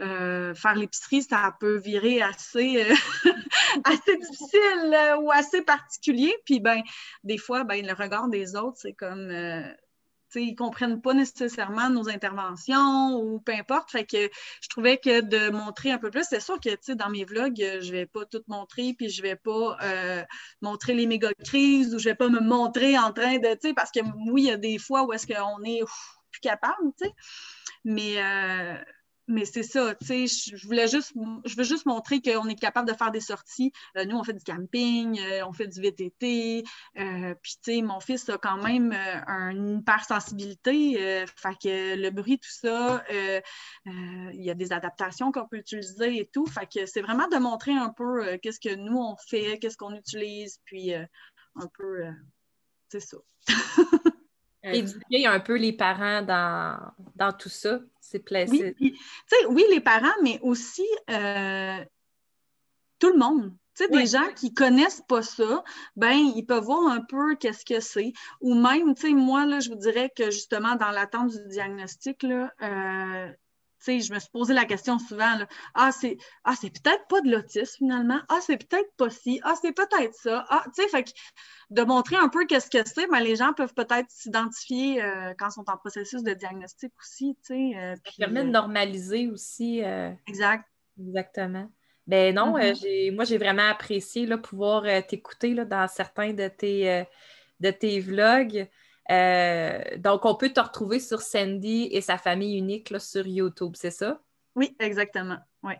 [0.00, 2.82] euh, faire l'épicerie, ça peut virer assez,
[3.84, 6.34] assez difficile ou assez particulier.
[6.44, 6.82] Puis, ben,
[7.22, 9.30] des fois, ben, le regard des autres, c'est comme
[10.40, 13.90] ils ne comprennent pas nécessairement nos interventions ou peu importe.
[13.90, 14.28] Fait que
[14.60, 17.86] je trouvais que de montrer un peu plus, c'est sûr que dans mes vlogs, je
[17.86, 20.22] ne vais pas tout montrer, puis je ne vais pas euh,
[20.60, 23.90] montrer les méga crises ou je ne vais pas me montrer en train de, parce
[23.90, 25.82] que oui, il y a des fois où est-ce qu'on est
[26.30, 26.92] plus capable,
[27.84, 28.74] mais euh,
[29.28, 31.12] mais c'est ça, tu sais, je voulais juste,
[31.44, 33.72] je veux juste montrer qu'on est capable de faire des sorties.
[33.96, 36.64] Euh, nous, on fait du camping, euh, on fait du VTT,
[36.98, 42.38] euh, puis tu sais, mon fils a quand même une hypersensibilité, fait que le bruit,
[42.38, 47.02] tout ça, il y a des adaptations qu'on peut utiliser et tout, fait que c'est
[47.02, 51.68] vraiment de montrer un peu qu'est-ce que nous, on fait, qu'est-ce qu'on utilise, puis un
[51.76, 52.04] peu,
[52.88, 53.16] c'est ça.
[54.72, 56.78] Éduquer un peu les parents dans,
[57.14, 57.80] dans tout ça.
[58.00, 58.72] C'est plaisir.
[58.80, 58.94] Oui,
[59.48, 61.84] oui, les parents, mais aussi euh,
[62.98, 63.52] tout le monde.
[63.76, 65.62] Tu des gens qui connaissent pas ça,
[65.96, 68.14] ben, ils peuvent voir un peu qu'est-ce que c'est.
[68.40, 72.22] Ou même, tu sais, moi, là, je vous dirais que justement, dans l'attente du diagnostic,
[72.22, 73.30] là, euh,
[73.86, 75.38] je me suis posé la question souvent,
[75.74, 79.72] ah, c'est ah, peut-être pas de l'autisme finalement, ah, c'est peut-être pas ci, ah, c'est
[79.72, 81.12] peut-être ça, ah, tu sais, fait
[81.70, 85.48] de montrer un peu qu'est-ce que c'est, ben, les gens peuvent peut-être s'identifier euh, quand
[85.48, 87.78] ils sont en processus de diagnostic aussi, tu sais.
[87.78, 89.80] Euh, Ça permet de euh, normaliser aussi.
[90.26, 90.64] exact.
[90.98, 91.70] Exactement.
[92.06, 93.14] Ben non, mm-hmm.
[93.14, 97.04] moi, j'ai vraiment apprécié là, pouvoir t'écouter dans certains de tes,
[97.58, 98.68] de tes vlogs.
[99.10, 103.90] Euh, donc, on peut te retrouver sur Sandy et sa famille unique sur YouTube, c'est
[103.90, 104.20] ça?
[104.54, 105.38] Oui, exactement.
[105.62, 105.74] Oui.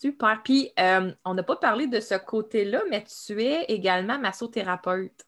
[0.00, 0.40] Super.
[0.42, 5.26] Puis, euh, on n'a pas parlé de ce côté-là, mais tu es également massothérapeute.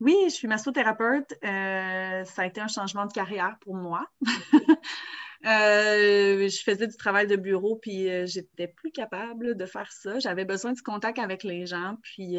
[0.00, 1.32] Oui, je suis massothérapeute.
[1.44, 4.06] Euh, ça a été un changement de carrière pour moi.
[5.44, 10.20] Euh, je faisais du travail de bureau, puis j'étais plus capable de faire ça.
[10.20, 11.96] J'avais besoin de contact avec les gens.
[12.00, 12.38] Puis,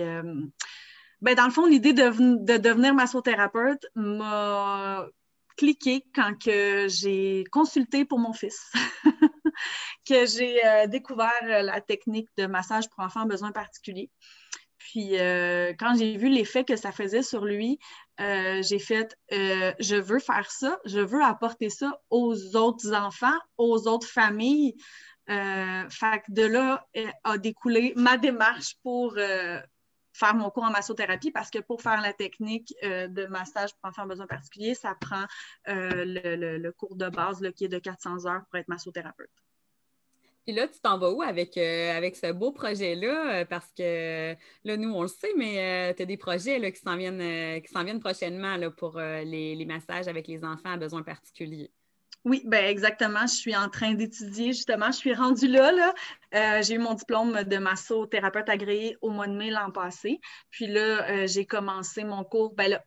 [1.23, 2.03] ben, dans le fond, l'idée de,
[2.43, 5.05] de, devenir massothérapeute m'a
[5.57, 6.33] cliqué quand
[6.87, 8.71] j'ai consulté pour mon fils.
[10.07, 14.09] que j'ai euh, découvert euh, la technique de massage pour enfants en besoins particuliers.
[14.77, 17.79] Puis euh, quand j'ai vu l'effet que ça faisait sur lui,
[18.19, 24.07] j'ai fait je veux faire ça, je veux apporter ça aux autres enfants, aux autres
[24.07, 24.75] familles.
[25.27, 26.85] fait que de là
[27.23, 29.17] a découlé ma démarche pour
[30.13, 34.03] faire mon cours en massothérapie parce que pour faire la technique de massage pour enfants
[34.03, 35.25] en besoins particuliers, ça prend
[35.65, 39.31] le, cours de base qui est de 400 heures pour être massothérapeute.
[40.45, 43.41] Puis là, tu t'en vas où avec, euh, avec ce beau projet-là?
[43.41, 46.69] Euh, parce que là, nous, on le sait, mais euh, tu as des projets là,
[46.69, 51.71] qui s'en viennent, prochainement là, pour les, massages avec les enfants à besoins particuliers.
[52.25, 53.27] Oui, ben exactement.
[53.27, 54.87] Je suis en train d'étudier justement.
[54.87, 55.71] Je suis rendue là.
[55.71, 56.61] là.
[56.61, 60.21] j'ai eu mon diplôme de massothérapeute agréé au mois de mai l'an passé.
[60.49, 62.53] Puis là, j'ai commencé mon cours.
[62.55, 62.83] Ben là,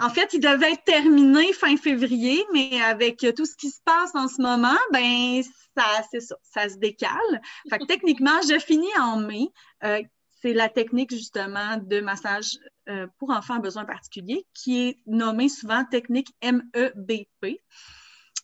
[0.00, 4.14] en fait, il devait être terminé fin février, mais avec tout ce qui se passe
[4.14, 5.42] en ce moment, ben
[5.76, 7.42] ça, c'est ça, ça se décale.
[7.68, 9.48] Fait que techniquement, je finis en mai.
[9.84, 10.02] Euh,
[10.40, 15.50] c'est la technique justement de massage euh, pour enfants à besoins particuliers qui est nommée
[15.50, 17.60] souvent technique MEBP.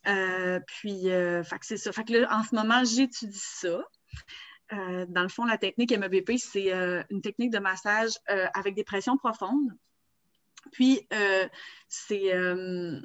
[0.06, 1.92] Euh, puis, que c'est ça.
[1.92, 3.82] Fait que là, en ce moment, j'étudie ça.
[4.70, 6.72] dans le fond, la technique MEBP, c'est
[7.10, 8.12] une technique de massage
[8.54, 9.70] avec des pressions profondes
[10.72, 11.48] puis, euh,
[12.10, 13.00] euh,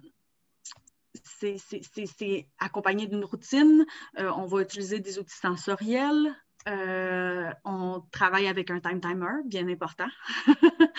[1.42, 3.86] c'est accompagné d'une routine.
[4.20, 6.36] Euh, on va utiliser des outils sensoriels.
[6.66, 10.10] on travaille avec un time timer, bien important,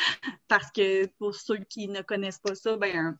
[0.48, 3.18] parce que pour ceux qui ne connaissent pas ça, ben,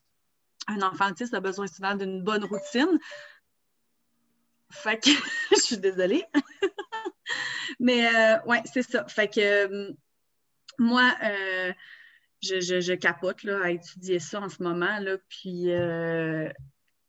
[0.82, 2.98] enfant autiste a besoin souvent d'une bonne routine.
[4.70, 5.10] Fait que
[5.50, 6.24] je suis désolée.
[7.80, 8.08] Mais
[8.46, 9.06] ouais, c'est ça.
[9.08, 9.92] Fait que
[10.78, 11.14] moi,
[12.42, 14.98] je, capote là, à étudier ça en ce moment.
[14.98, 16.50] Là, puis, euh,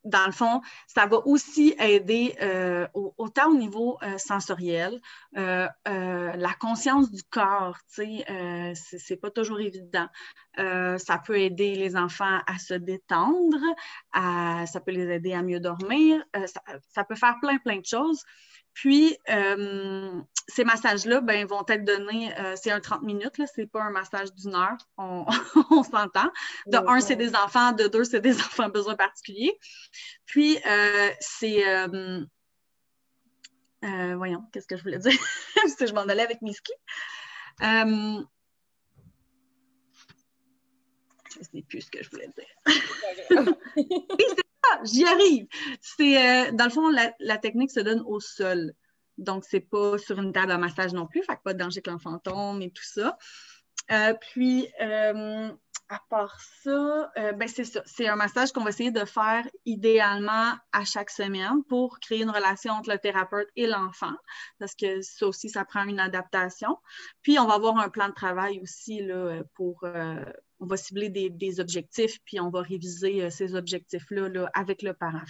[0.03, 4.99] dans le fond, ça va aussi aider euh, autant au niveau euh, sensoriel,
[5.33, 10.07] la conscience du corps, tu sais, c'est pas toujours évident.
[10.55, 13.59] ça peut aider les enfants à se détendre,
[14.13, 16.23] ça peut les aider à mieux dormir,
[16.93, 18.23] ça, peut faire plein, plein de choses.
[18.73, 23.67] Puis, euh, ces massages-là ben, vont être donnés, euh, c'est un 30 minutes, ce n'est
[23.67, 25.25] pas un massage d'une heure, on,
[25.83, 26.31] s'entend.
[26.67, 29.57] De un, c'est des enfants, de deux, c'est des enfants besoin particuliers.
[30.25, 31.63] Puis, euh, c'est.
[34.15, 35.11] voyons, qu'est-ce que je voulais dire?
[35.79, 36.73] je m'en allais avec mes skis.
[37.61, 38.25] je
[41.39, 43.55] ne sais plus ce que je voulais dire.
[44.83, 45.47] j'y arrive.
[45.81, 48.73] C'est, euh, dans le fond, la, technique se donne au sol.
[49.17, 51.81] Donc, c'est pas sur une table à massage non plus, fait que pas de danger
[51.81, 53.17] que l'enfant tombe et tout ça.
[53.91, 55.51] Euh, puis, euh,
[55.89, 57.65] à part ça, ben c'est.
[57.85, 62.31] C'est un massage qu'on va essayer de faire idéalement à chaque semaine pour créer une
[62.31, 64.13] relation entre le thérapeute et l'enfant,
[64.57, 66.77] parce que ça aussi, ça prend une adaptation.
[67.21, 69.85] Puis, on va avoir un plan de travail aussi là, pour
[70.63, 75.21] on va cibler des, objectifs, puis on va réviser euh, ces objectifs-là avec le parent.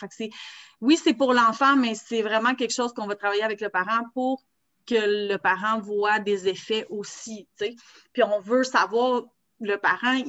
[0.79, 4.03] Oui, c'est pour l'enfant, mais c'est vraiment quelque chose qu'on va travailler avec le parent
[4.13, 4.43] pour
[4.85, 4.93] que
[5.29, 7.47] le parent voit des effets aussi.
[7.57, 9.23] Puis on veut savoir,
[9.59, 10.21] le parent,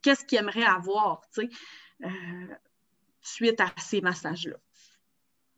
[0.00, 2.08] qu'est-ce qu'il aimerait avoir euh,
[3.20, 4.56] suite à ces massages-là.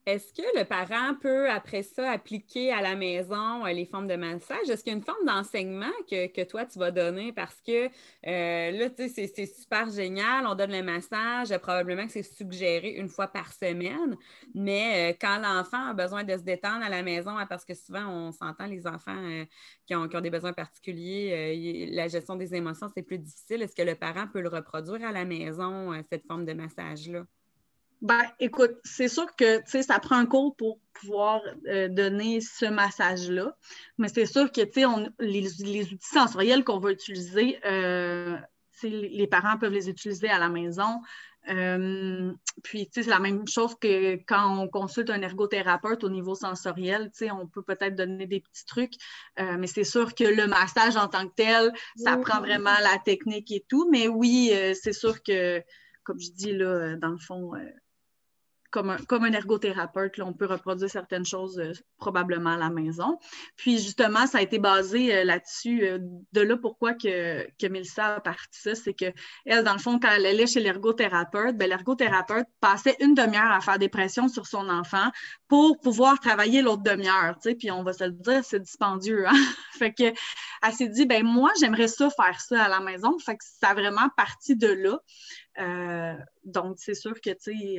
[0.09, 4.17] Est-ce que le parent peut, après ça, appliquer à la maison euh, les formes de
[4.17, 4.71] massage?
[4.71, 7.31] Est-ce qu'il y a une forme d'enseignement que, toi, tu vas donner?
[7.35, 12.23] Parce que euh, là, tu c'est super génial, on donne le massage, probablement que c'est
[12.23, 14.17] suggéré une fois par semaine,
[14.55, 17.75] mais euh, quand l'enfant a besoin de se détendre à la maison, hein, parce que
[17.75, 19.45] souvent, on s'entend, les enfants
[19.85, 23.61] qui, ont, qui, ont, des besoins particuliers, la gestion des émotions, c'est plus difficile.
[23.61, 27.27] Est-ce que le parent peut le reproduire à la maison, cette forme de massage-là?
[28.01, 33.57] Ben, écoute, c'est sûr que ça prend un cours pour pouvoir euh, donner ce massage-là.
[33.99, 34.61] Mais c'est sûr que
[35.19, 38.37] les, les outils sensoriels qu'on va utiliser, euh,
[38.85, 41.01] les parents peuvent les utiliser à la maison.
[41.49, 42.33] Euh,
[42.63, 47.49] puis, c'est la même chose que quand on consulte un ergothérapeute au niveau sensoriel, on
[47.49, 48.95] peut peut-être donner des petits trucs,
[49.39, 53.51] mais c'est sûr que le massage en tant que tel, ça prend vraiment la technique
[53.51, 53.89] et tout.
[53.91, 55.63] Mais oui, c'est sûr que,
[56.05, 57.53] comme je dis, là, dans le fond,
[58.71, 63.19] comme un, comme un ergothérapeute, on peut reproduire certaines choses euh, probablement à la maison.
[63.57, 65.87] Puis justement, ça a été basé euh, là-dessus.
[65.87, 65.99] Euh,
[66.33, 69.15] de là pourquoi que, que Mélissa a parti ça, c'est qu'elle,
[69.65, 73.79] dans le fond, quand elle allait chez l'ergothérapeute, ben, l'ergothérapeute passait une demi-heure à faire
[73.79, 75.11] des pressions sur son enfant
[75.49, 77.37] pour pouvoir travailler l'autre demi-heure.
[77.59, 79.27] Puis on va se le dire, c'est dispendieux.
[79.27, 79.33] Hein?
[79.79, 80.13] fait que
[80.63, 83.17] elle s'est dit, ben moi, j'aimerais ça faire ça à la maison.
[83.19, 84.99] Fait que ça a vraiment parti de là.
[85.59, 87.31] Euh, donc, c'est sûr que,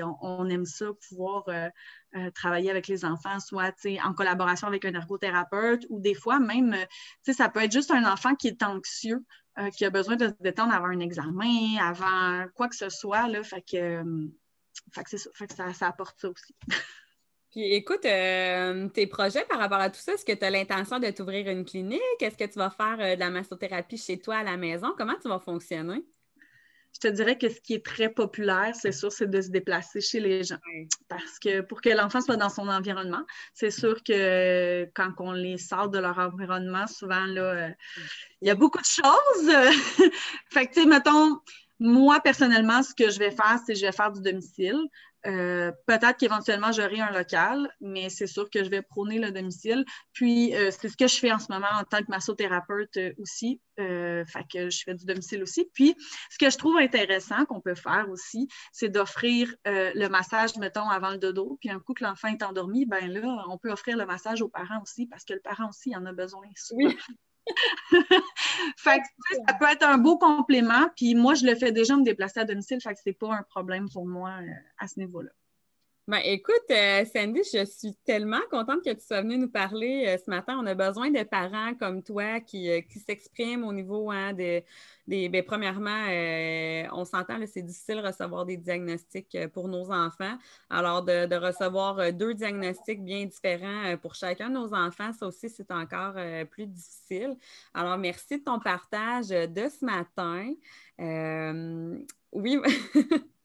[0.04, 1.70] on, on, aime ça, pouvoir euh,
[2.15, 6.76] euh, travailler avec les enfants, soit, en collaboration avec un ergothérapeute ou des fois même,
[7.24, 9.24] ça peut être juste un enfant qui est anxieux,
[9.76, 13.44] qui a besoin de se détendre avant un examen, avant quoi que ce soit, là,
[13.44, 14.04] fait que,
[14.94, 16.56] ça, ça, apporte ça aussi.
[17.52, 21.10] Puis écoute, tes projets par rapport à tout ça, est-ce que tu as l'intention de
[21.10, 22.00] t'ouvrir une clinique?
[22.22, 24.94] Est-ce que tu vas faire de la massothérapie chez toi à la maison?
[24.98, 26.06] Comment tu vas fonctionner?
[26.93, 30.02] Je te dirais que ce qui est très populaire, c'est sûr, c'est de se déplacer
[30.02, 30.58] chez les gens.
[31.08, 33.23] Parce que pour que l'enfant soit dans son environnement,
[33.54, 37.69] c'est sûr que quand on les sort de leur environnement, souvent, là, euh,
[38.41, 39.52] il y a beaucoup de choses.
[40.49, 41.39] fait que, tu sais, mettons,
[41.80, 44.80] moi, personnellement, ce que je vais faire, c'est que je vais faire du domicile.
[45.25, 49.84] Euh, peut-être qu'éventuellement, j'aurai un local, mais c'est sûr que je vais prôner le domicile.
[50.13, 53.13] Puis, euh, c'est ce que je fais en ce moment en tant que massothérapeute euh,
[53.17, 53.62] aussi.
[53.77, 55.69] fait que je fais du domicile aussi.
[55.73, 55.95] Puis,
[56.29, 61.12] ce que je trouve intéressant qu'on peut faire aussi, c'est d'offrir le massage, mettons, avant
[61.12, 61.58] le dodo.
[61.62, 64.49] Puis, un coup que l'enfant est endormi, ben là, on peut offrir le massage aux
[64.49, 66.43] parents aussi parce que le parent aussi en a besoin.
[66.71, 66.97] Oui.
[68.77, 70.89] fait que, ça peut être un beau complément.
[70.95, 73.43] Puis moi, je le fais déjà me déplacer à domicile, fait que c'est pas un
[73.43, 75.31] problème pour moi euh, à ce niveau-là.
[76.10, 80.17] Ben, écoute, euh, Sandy, je suis tellement contente que tu sois venue nous parler euh,
[80.17, 80.58] ce matin.
[80.60, 84.65] On a besoin de parents comme toi qui, euh, s'expriment au niveau hein, des.
[85.08, 86.08] Ben, premièrement,
[86.93, 90.36] on s'entend, c'est difficile de recevoir des diagnostics pour nos enfants.
[90.72, 95.72] Alors, de, recevoir deux diagnostics bien différents pour chacun de nos enfants, ça aussi, c'est
[95.72, 96.15] encore
[96.50, 97.38] plus difficile.
[97.76, 100.54] Alors, merci de ton partage de ce matin.
[102.34, 102.60] oui.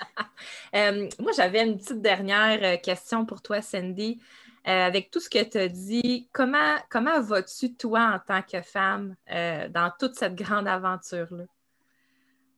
[0.74, 4.20] Euh, moi, j'avais une petite dernière euh, question pour toi, Cindy.
[4.68, 8.62] Euh, avec tout ce que tu as dit, comment, comment vas-tu, toi, en tant que
[8.62, 11.44] femme, dans toute cette grande aventure-là?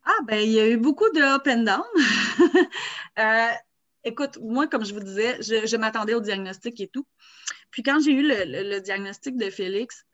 [0.04, 1.82] Ah, ben, il y a eu beaucoup de up and down.
[4.04, 7.06] écoute, moi, comme je vous disais, je, m'attendais au diagnostic et tout.
[7.70, 10.04] Puis quand j'ai eu le, diagnostic de Félix,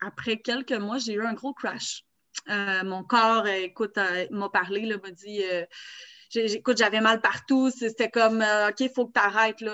[0.00, 2.04] après quelques mois, j'ai eu un gros crash.
[2.46, 3.98] Mon corps, écoute,
[4.30, 5.42] m'a parlé, m'a dit
[6.36, 7.70] écoute, j'avais mal partout.
[7.70, 9.64] C'était comme, euh, OK, il faut que tu arrêtes.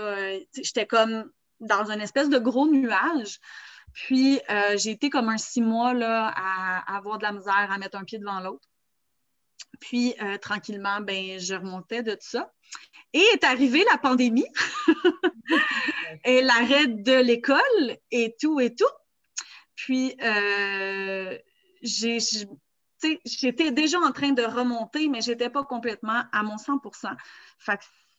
[0.55, 3.41] J'étais comme dans une espèce de gros nuage.
[3.93, 7.79] Puis, euh, j'ai été comme un six mois là, à, avoir de la misère, à
[7.79, 8.67] mettre un pied devant l'autre.
[9.81, 12.53] Puis, euh, tranquillement, ben, je remontais de tout ça.
[13.13, 14.47] Et est arrivée la pandémie
[16.25, 18.85] et l'arrêt de l'école et tout et tout.
[19.77, 20.17] Puis,
[21.85, 22.19] j'ai
[23.25, 27.15] j'étais déjà en train de remonter, mais je n'étais pas complètement à mon 100%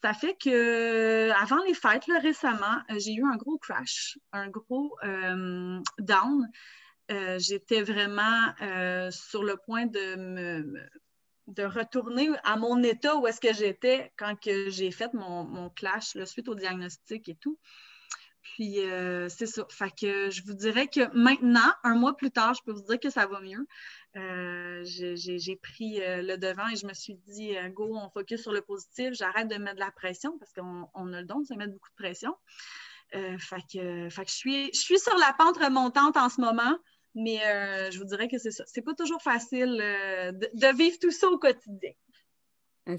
[0.05, 4.95] ça fait que avant les fêtes, récemment, euh, j'ai eu un gros crash, un gros
[5.03, 6.47] euh, down.
[7.11, 8.53] Euh, j'étais vraiment
[9.09, 10.79] sur le point de me,
[11.47, 16.13] de retourner à mon état où est-ce que j'étais quand j'ai fait mon, mon clash
[16.13, 17.57] le suite au diagnostic et tout.
[18.53, 18.77] Puis
[19.29, 19.65] c'est ça.
[19.69, 22.99] Fait que je vous dirais que maintenant, un mois plus tard, je peux vous dire
[22.99, 23.65] que ça va mieux.
[24.17, 28.41] Euh, j'ai pris euh, le devant et je me suis dit, euh, go, on focus
[28.41, 31.45] sur le positif, j'arrête de mettre de la pression parce qu'on a le don de
[31.45, 32.33] se mettre beaucoup de pression.
[33.11, 36.77] fait, que, je, suis, je suis sur la pente remontante en ce moment,
[37.13, 37.39] mais
[37.91, 38.63] je vous dirais que c'est ça.
[38.67, 41.91] C'est pas toujours facile de, vivre tout ça au quotidien.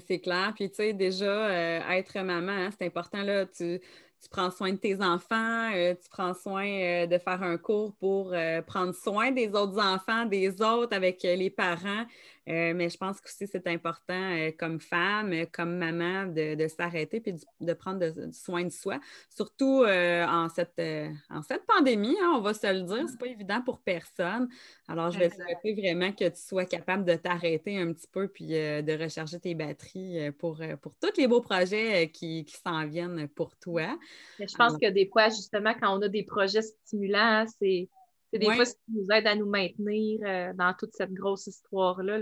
[0.05, 0.53] C'est clair.
[0.53, 1.49] Puis, tu sais, déjà,
[1.95, 3.79] être maman, hein, c'est important, là, tu,
[4.21, 7.93] tu prends soin de tes enfants, euh, tu prends soin euh, de faire un cours
[7.93, 12.05] pour euh, prendre soin des autres enfants, des autres avec les parents.
[12.47, 17.21] Euh, mais je pense que c'est important euh, comme femme, euh, comme maman, de, s'arrêter
[17.25, 18.99] et de, prendre soin de soi.
[19.29, 20.81] Surtout en, cette,
[21.29, 24.47] en cette pandémie, hein, on va se le dire, c'est pas évident pour personne.
[24.87, 28.47] Alors, je vais souhaiter vraiment que tu sois capable de t'arrêter un petit peu puis
[28.47, 33.97] de recharger tes batteries pour, pour tous les beaux projets qui, s'en viennent pour toi.
[34.39, 37.89] je pense que des fois, justement, quand on a des projets stimulants, c'est c'est
[38.37, 42.19] des fois ce qui nous aide à nous maintenir euh, dans toute cette grosse histoire-là.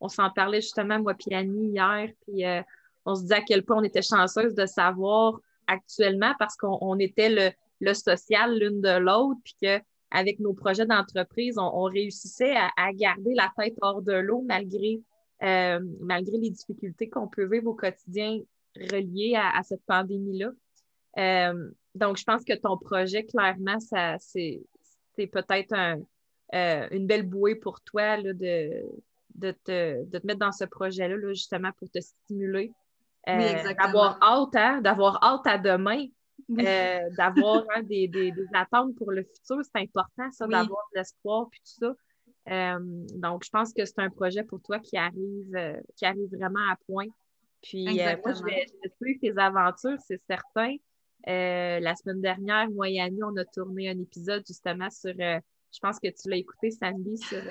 [0.00, 2.62] on, s'en parlait justement, moi et Annie, hier, puis euh,
[3.04, 7.54] on se disait à quel point on était chanceuse de savoir actuellement parce qu'on était
[7.80, 13.50] le, social l'une de l'autre, puis qu'avec nos projets d'entreprise, on, réussissait à, garder la
[13.56, 15.00] tête hors de l'eau malgré,
[15.42, 18.40] euh, malgré les difficultés qu'on peut vivre au quotidien
[18.76, 20.50] relié à, cette pandémie-là.
[21.18, 24.62] Euh, donc, je pense que ton projet, clairement, ça, c'est,
[25.16, 25.74] peut-être
[26.52, 28.82] une belle bouée pour toi là, de,
[29.34, 32.72] de, te, mettre dans ce projet-là, justement, pour te stimuler.
[33.26, 36.06] d'avoir hâte, hein, d'avoir hâte à demain,
[36.48, 39.58] d'avoir hein, des, des, attentes pour le futur.
[39.62, 41.94] C'est important, ça, d'avoir de l'espoir puis tout ça.
[42.48, 42.78] Euh,
[43.14, 46.60] donc, je pense que c'est un projet pour toi qui arrive, euh, qui arrive vraiment
[46.70, 47.06] à point.
[47.62, 48.66] Puis, euh, moi, je vais,
[49.00, 50.76] suivre tes aventures, c'est certain.
[51.26, 55.98] La semaine dernière, moi et Annie, on a tourné un épisode justement sur, je pense
[56.00, 57.42] que tu l'as écouté, Sandy, sur,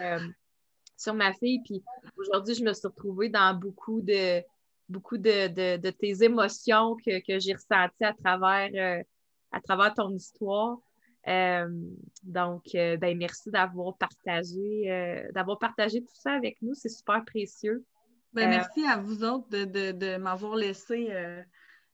[0.98, 1.62] sur ma fille.
[1.64, 1.84] Puis
[2.18, 4.42] aujourd'hui, je me suis retrouvée dans beaucoup de,
[4.88, 9.04] beaucoup de, de, tes émotions que, que j'ai ressenties à travers,
[9.52, 10.78] à travers ton histoire.
[11.28, 11.68] Euh,
[12.24, 16.74] donc, euh, ben, merci d'avoir partagé, euh, d'avoir partagé tout ça avec nous.
[16.74, 17.86] C'est super précieux.
[18.34, 21.10] Ben, merci à vous autres de m'avoir laissé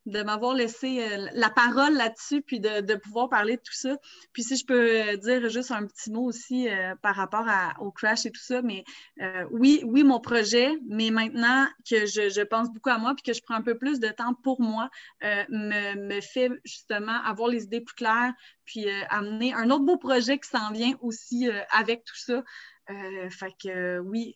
[0.05, 3.97] de m'avoir laissé euh, la parole là-dessus, puis de, pouvoir parler de tout ça.
[4.33, 7.47] Puis si je peux euh, dire juste un petit mot aussi euh, par rapport
[7.79, 8.83] au crash et tout ça, mais
[9.51, 13.41] oui, oui, mon projet, mais maintenant que je, pense beaucoup à moi, puis que je
[13.41, 14.89] prends un peu plus de temps pour moi,
[15.21, 18.33] me, me, fait justement avoir les idées plus claires,
[18.65, 22.43] puis amener un autre beau projet qui s'en vient aussi avec tout ça.
[23.29, 24.35] fait que oui,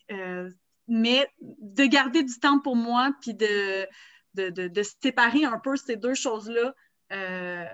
[0.88, 3.86] mais de garder du temps pour moi, puis de
[4.34, 6.74] de, séparer un peu ces deux choses-là,
[7.12, 7.64] euh,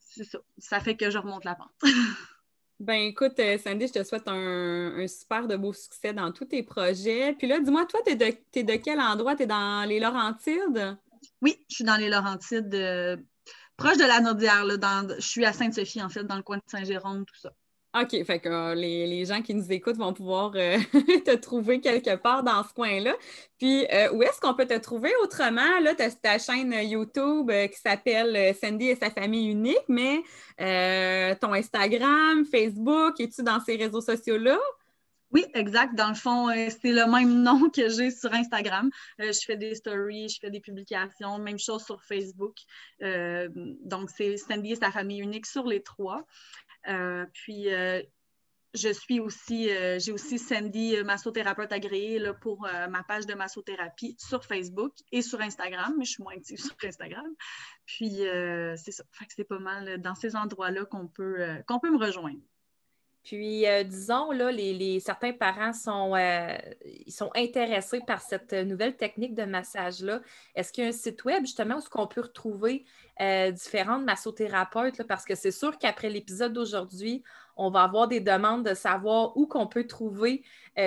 [0.00, 0.38] ça.
[0.58, 1.70] Ça fait que je remonte la pente.
[2.80, 6.62] Ben écoute, euh, Sandy, je te souhaite un, super de beau succès dans tous tes
[6.62, 7.34] projets.
[7.36, 9.34] Puis là, dis-moi, toi, tu es, de quel endroit?
[9.34, 10.96] Tu es dans les Laurentides?
[11.42, 13.16] Oui, je suis dans les Laurentides, euh,
[13.76, 14.64] proche de la Naudière.
[14.64, 17.52] je suis à Sainte-Sophie, en fait, dans le coin de Saint-Jérôme, tout ça.
[17.94, 20.76] OK, fait que euh, les, gens qui nous écoutent vont pouvoir euh,
[21.24, 23.14] te trouver quelque part dans ce coin-là.
[23.56, 25.80] Puis, euh, où est-ce qu'on peut te trouver autrement?
[25.80, 30.22] Là, tu as ta chaîne YouTube qui s'appelle Sandy et sa famille unique, mais
[31.36, 34.58] ton Instagram, Facebook, es-tu dans ces réseaux sociaux-là?
[35.30, 35.94] Oui, exact.
[35.94, 38.90] Dans le fond, c'est le même nom que j'ai sur Instagram.
[39.18, 42.56] je fais des stories, je fais des publications, même chose sur Facebook.
[43.00, 46.26] donc, c'est Sandy et sa famille unique sur les trois.
[46.86, 48.02] Euh, puis, euh,
[48.74, 54.16] je suis aussi, euh, j'ai aussi Sandy, massothérapeute agréée là, pour ma page de massothérapie
[54.18, 57.26] sur Facebook et sur Instagram, mais je suis moins active sur Instagram.
[57.86, 58.18] Puis,
[58.76, 59.04] c'est ça.
[59.28, 62.40] C'est pas mal dans ces endroits-là qu'on peut, qu'on peut me rejoindre.
[63.28, 64.50] Puis, euh, disons, là,
[65.00, 66.56] certains parents sont, euh,
[67.08, 70.22] sont intéressés par cette nouvelle technique de massage-là.
[70.54, 72.86] Est-ce qu'il y a un site web, justement, où on peut retrouver
[73.20, 75.02] euh, différentes massothérapeutes?
[75.02, 77.22] Parce que c'est sûr qu'après l'épisode d'aujourd'hui,
[77.58, 80.42] on va avoir des demandes de savoir où qu'on peut trouver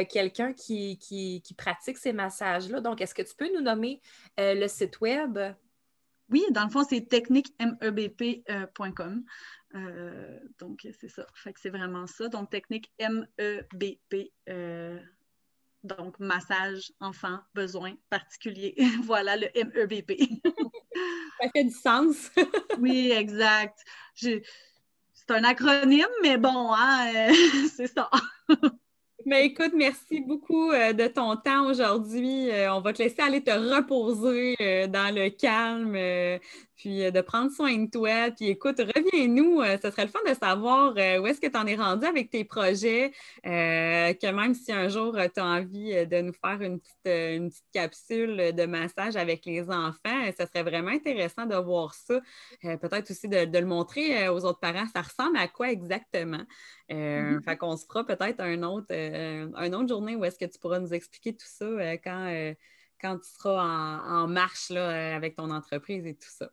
[0.09, 2.81] quelqu'un qui, qui, pratique ces massages-là.
[2.81, 4.01] Donc, est-ce que tu peux nous nommer
[4.39, 5.37] le site web?
[6.31, 9.23] Oui, dans le fond, c'est techniquemebp.com.
[9.75, 11.25] Euh, donc, c'est ça.
[11.33, 12.27] Fait que c'est vraiment ça.
[12.29, 14.31] Donc, technique MEBP.
[14.49, 14.99] Euh,
[15.83, 18.73] donc, massage, enfant, besoin particulier.
[19.03, 20.13] voilà le MEBP.
[21.41, 22.31] ça fait du sens.
[22.79, 23.77] oui, exact.
[24.15, 24.41] C'est
[25.29, 27.33] un acronyme, mais bon, hein, euh,
[27.75, 28.09] c'est ça.
[29.25, 32.49] Mais écoute, merci beaucoup euh, de ton temps aujourd'hui.
[32.49, 35.95] Euh, on va te laisser aller te reposer euh, dans le calme,
[36.81, 38.31] puis de prendre soin de toi.
[38.31, 39.63] Puis écoute, reviens-nous.
[39.81, 42.43] ce serait le fun de savoir où est-ce que tu en es rendu avec tes
[42.43, 43.11] projets,
[43.43, 48.65] que même si un jour tu as envie de nous faire une petite, capsule de
[48.65, 52.19] massage avec les enfants, ce serait vraiment intéressant de voir ça.
[52.61, 54.87] Peut-être aussi de, de, le montrer aux autres parents.
[54.93, 56.43] Ça ressemble à quoi exactement?
[56.91, 57.43] Euh, mm-hmm.
[57.43, 60.59] Fait qu'on se fera peut-être un autre, euh, une autre journée où est-ce que tu
[60.59, 62.53] pourras nous expliquer tout ça euh, quand,
[62.99, 66.49] quand tu seras en, marche là, avec ton entreprise et tout ça.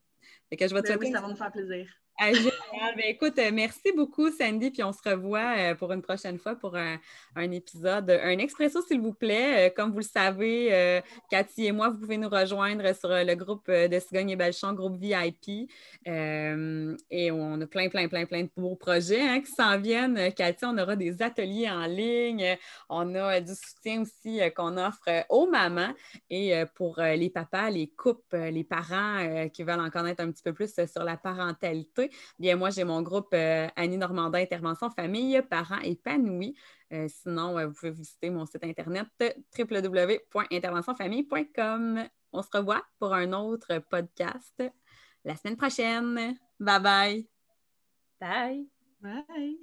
[0.50, 1.86] Fait que je vais te ben oui, ça va me faire plaisir.
[2.20, 2.32] Ah,
[2.96, 6.56] ben, écoute, euh, merci beaucoup, Sandy, puis on se revoit euh, pour une prochaine fois
[6.56, 6.98] pour un,
[7.36, 8.10] épisode.
[8.10, 9.68] Un expresso, s'il vous plaît.
[9.68, 11.00] Euh, comme vous le savez,
[11.30, 14.96] Cathy et moi, vous pouvez nous rejoindre sur le groupe de Cigogne et Belchon, groupe
[14.96, 15.70] VIP.
[16.04, 20.32] et on a plein, plein, plein, plein de beaux projets hein, qui s'en viennent.
[20.32, 22.56] Cathy, on aura des ateliers en ligne.
[22.88, 25.94] On a du soutien aussi qu'on offre aux mamans
[26.30, 30.52] et pour les papas, les couples, les parents qui veulent en connaître un petit peu
[30.52, 32.07] plus sur la parentalité.
[32.38, 36.56] Bien, moi, j'ai mon groupe euh, Annie Normandin Intervention Famille, Parents épanouis.
[36.92, 39.08] Euh, sinon, euh, vous pouvez visiter mon site internet
[39.58, 42.08] www.interventionfamille.com.
[42.32, 44.62] On se revoit pour un autre podcast
[45.24, 46.36] la semaine prochaine.
[46.60, 47.26] Bye bye.
[48.20, 48.68] Bye.
[49.00, 49.58] Bye.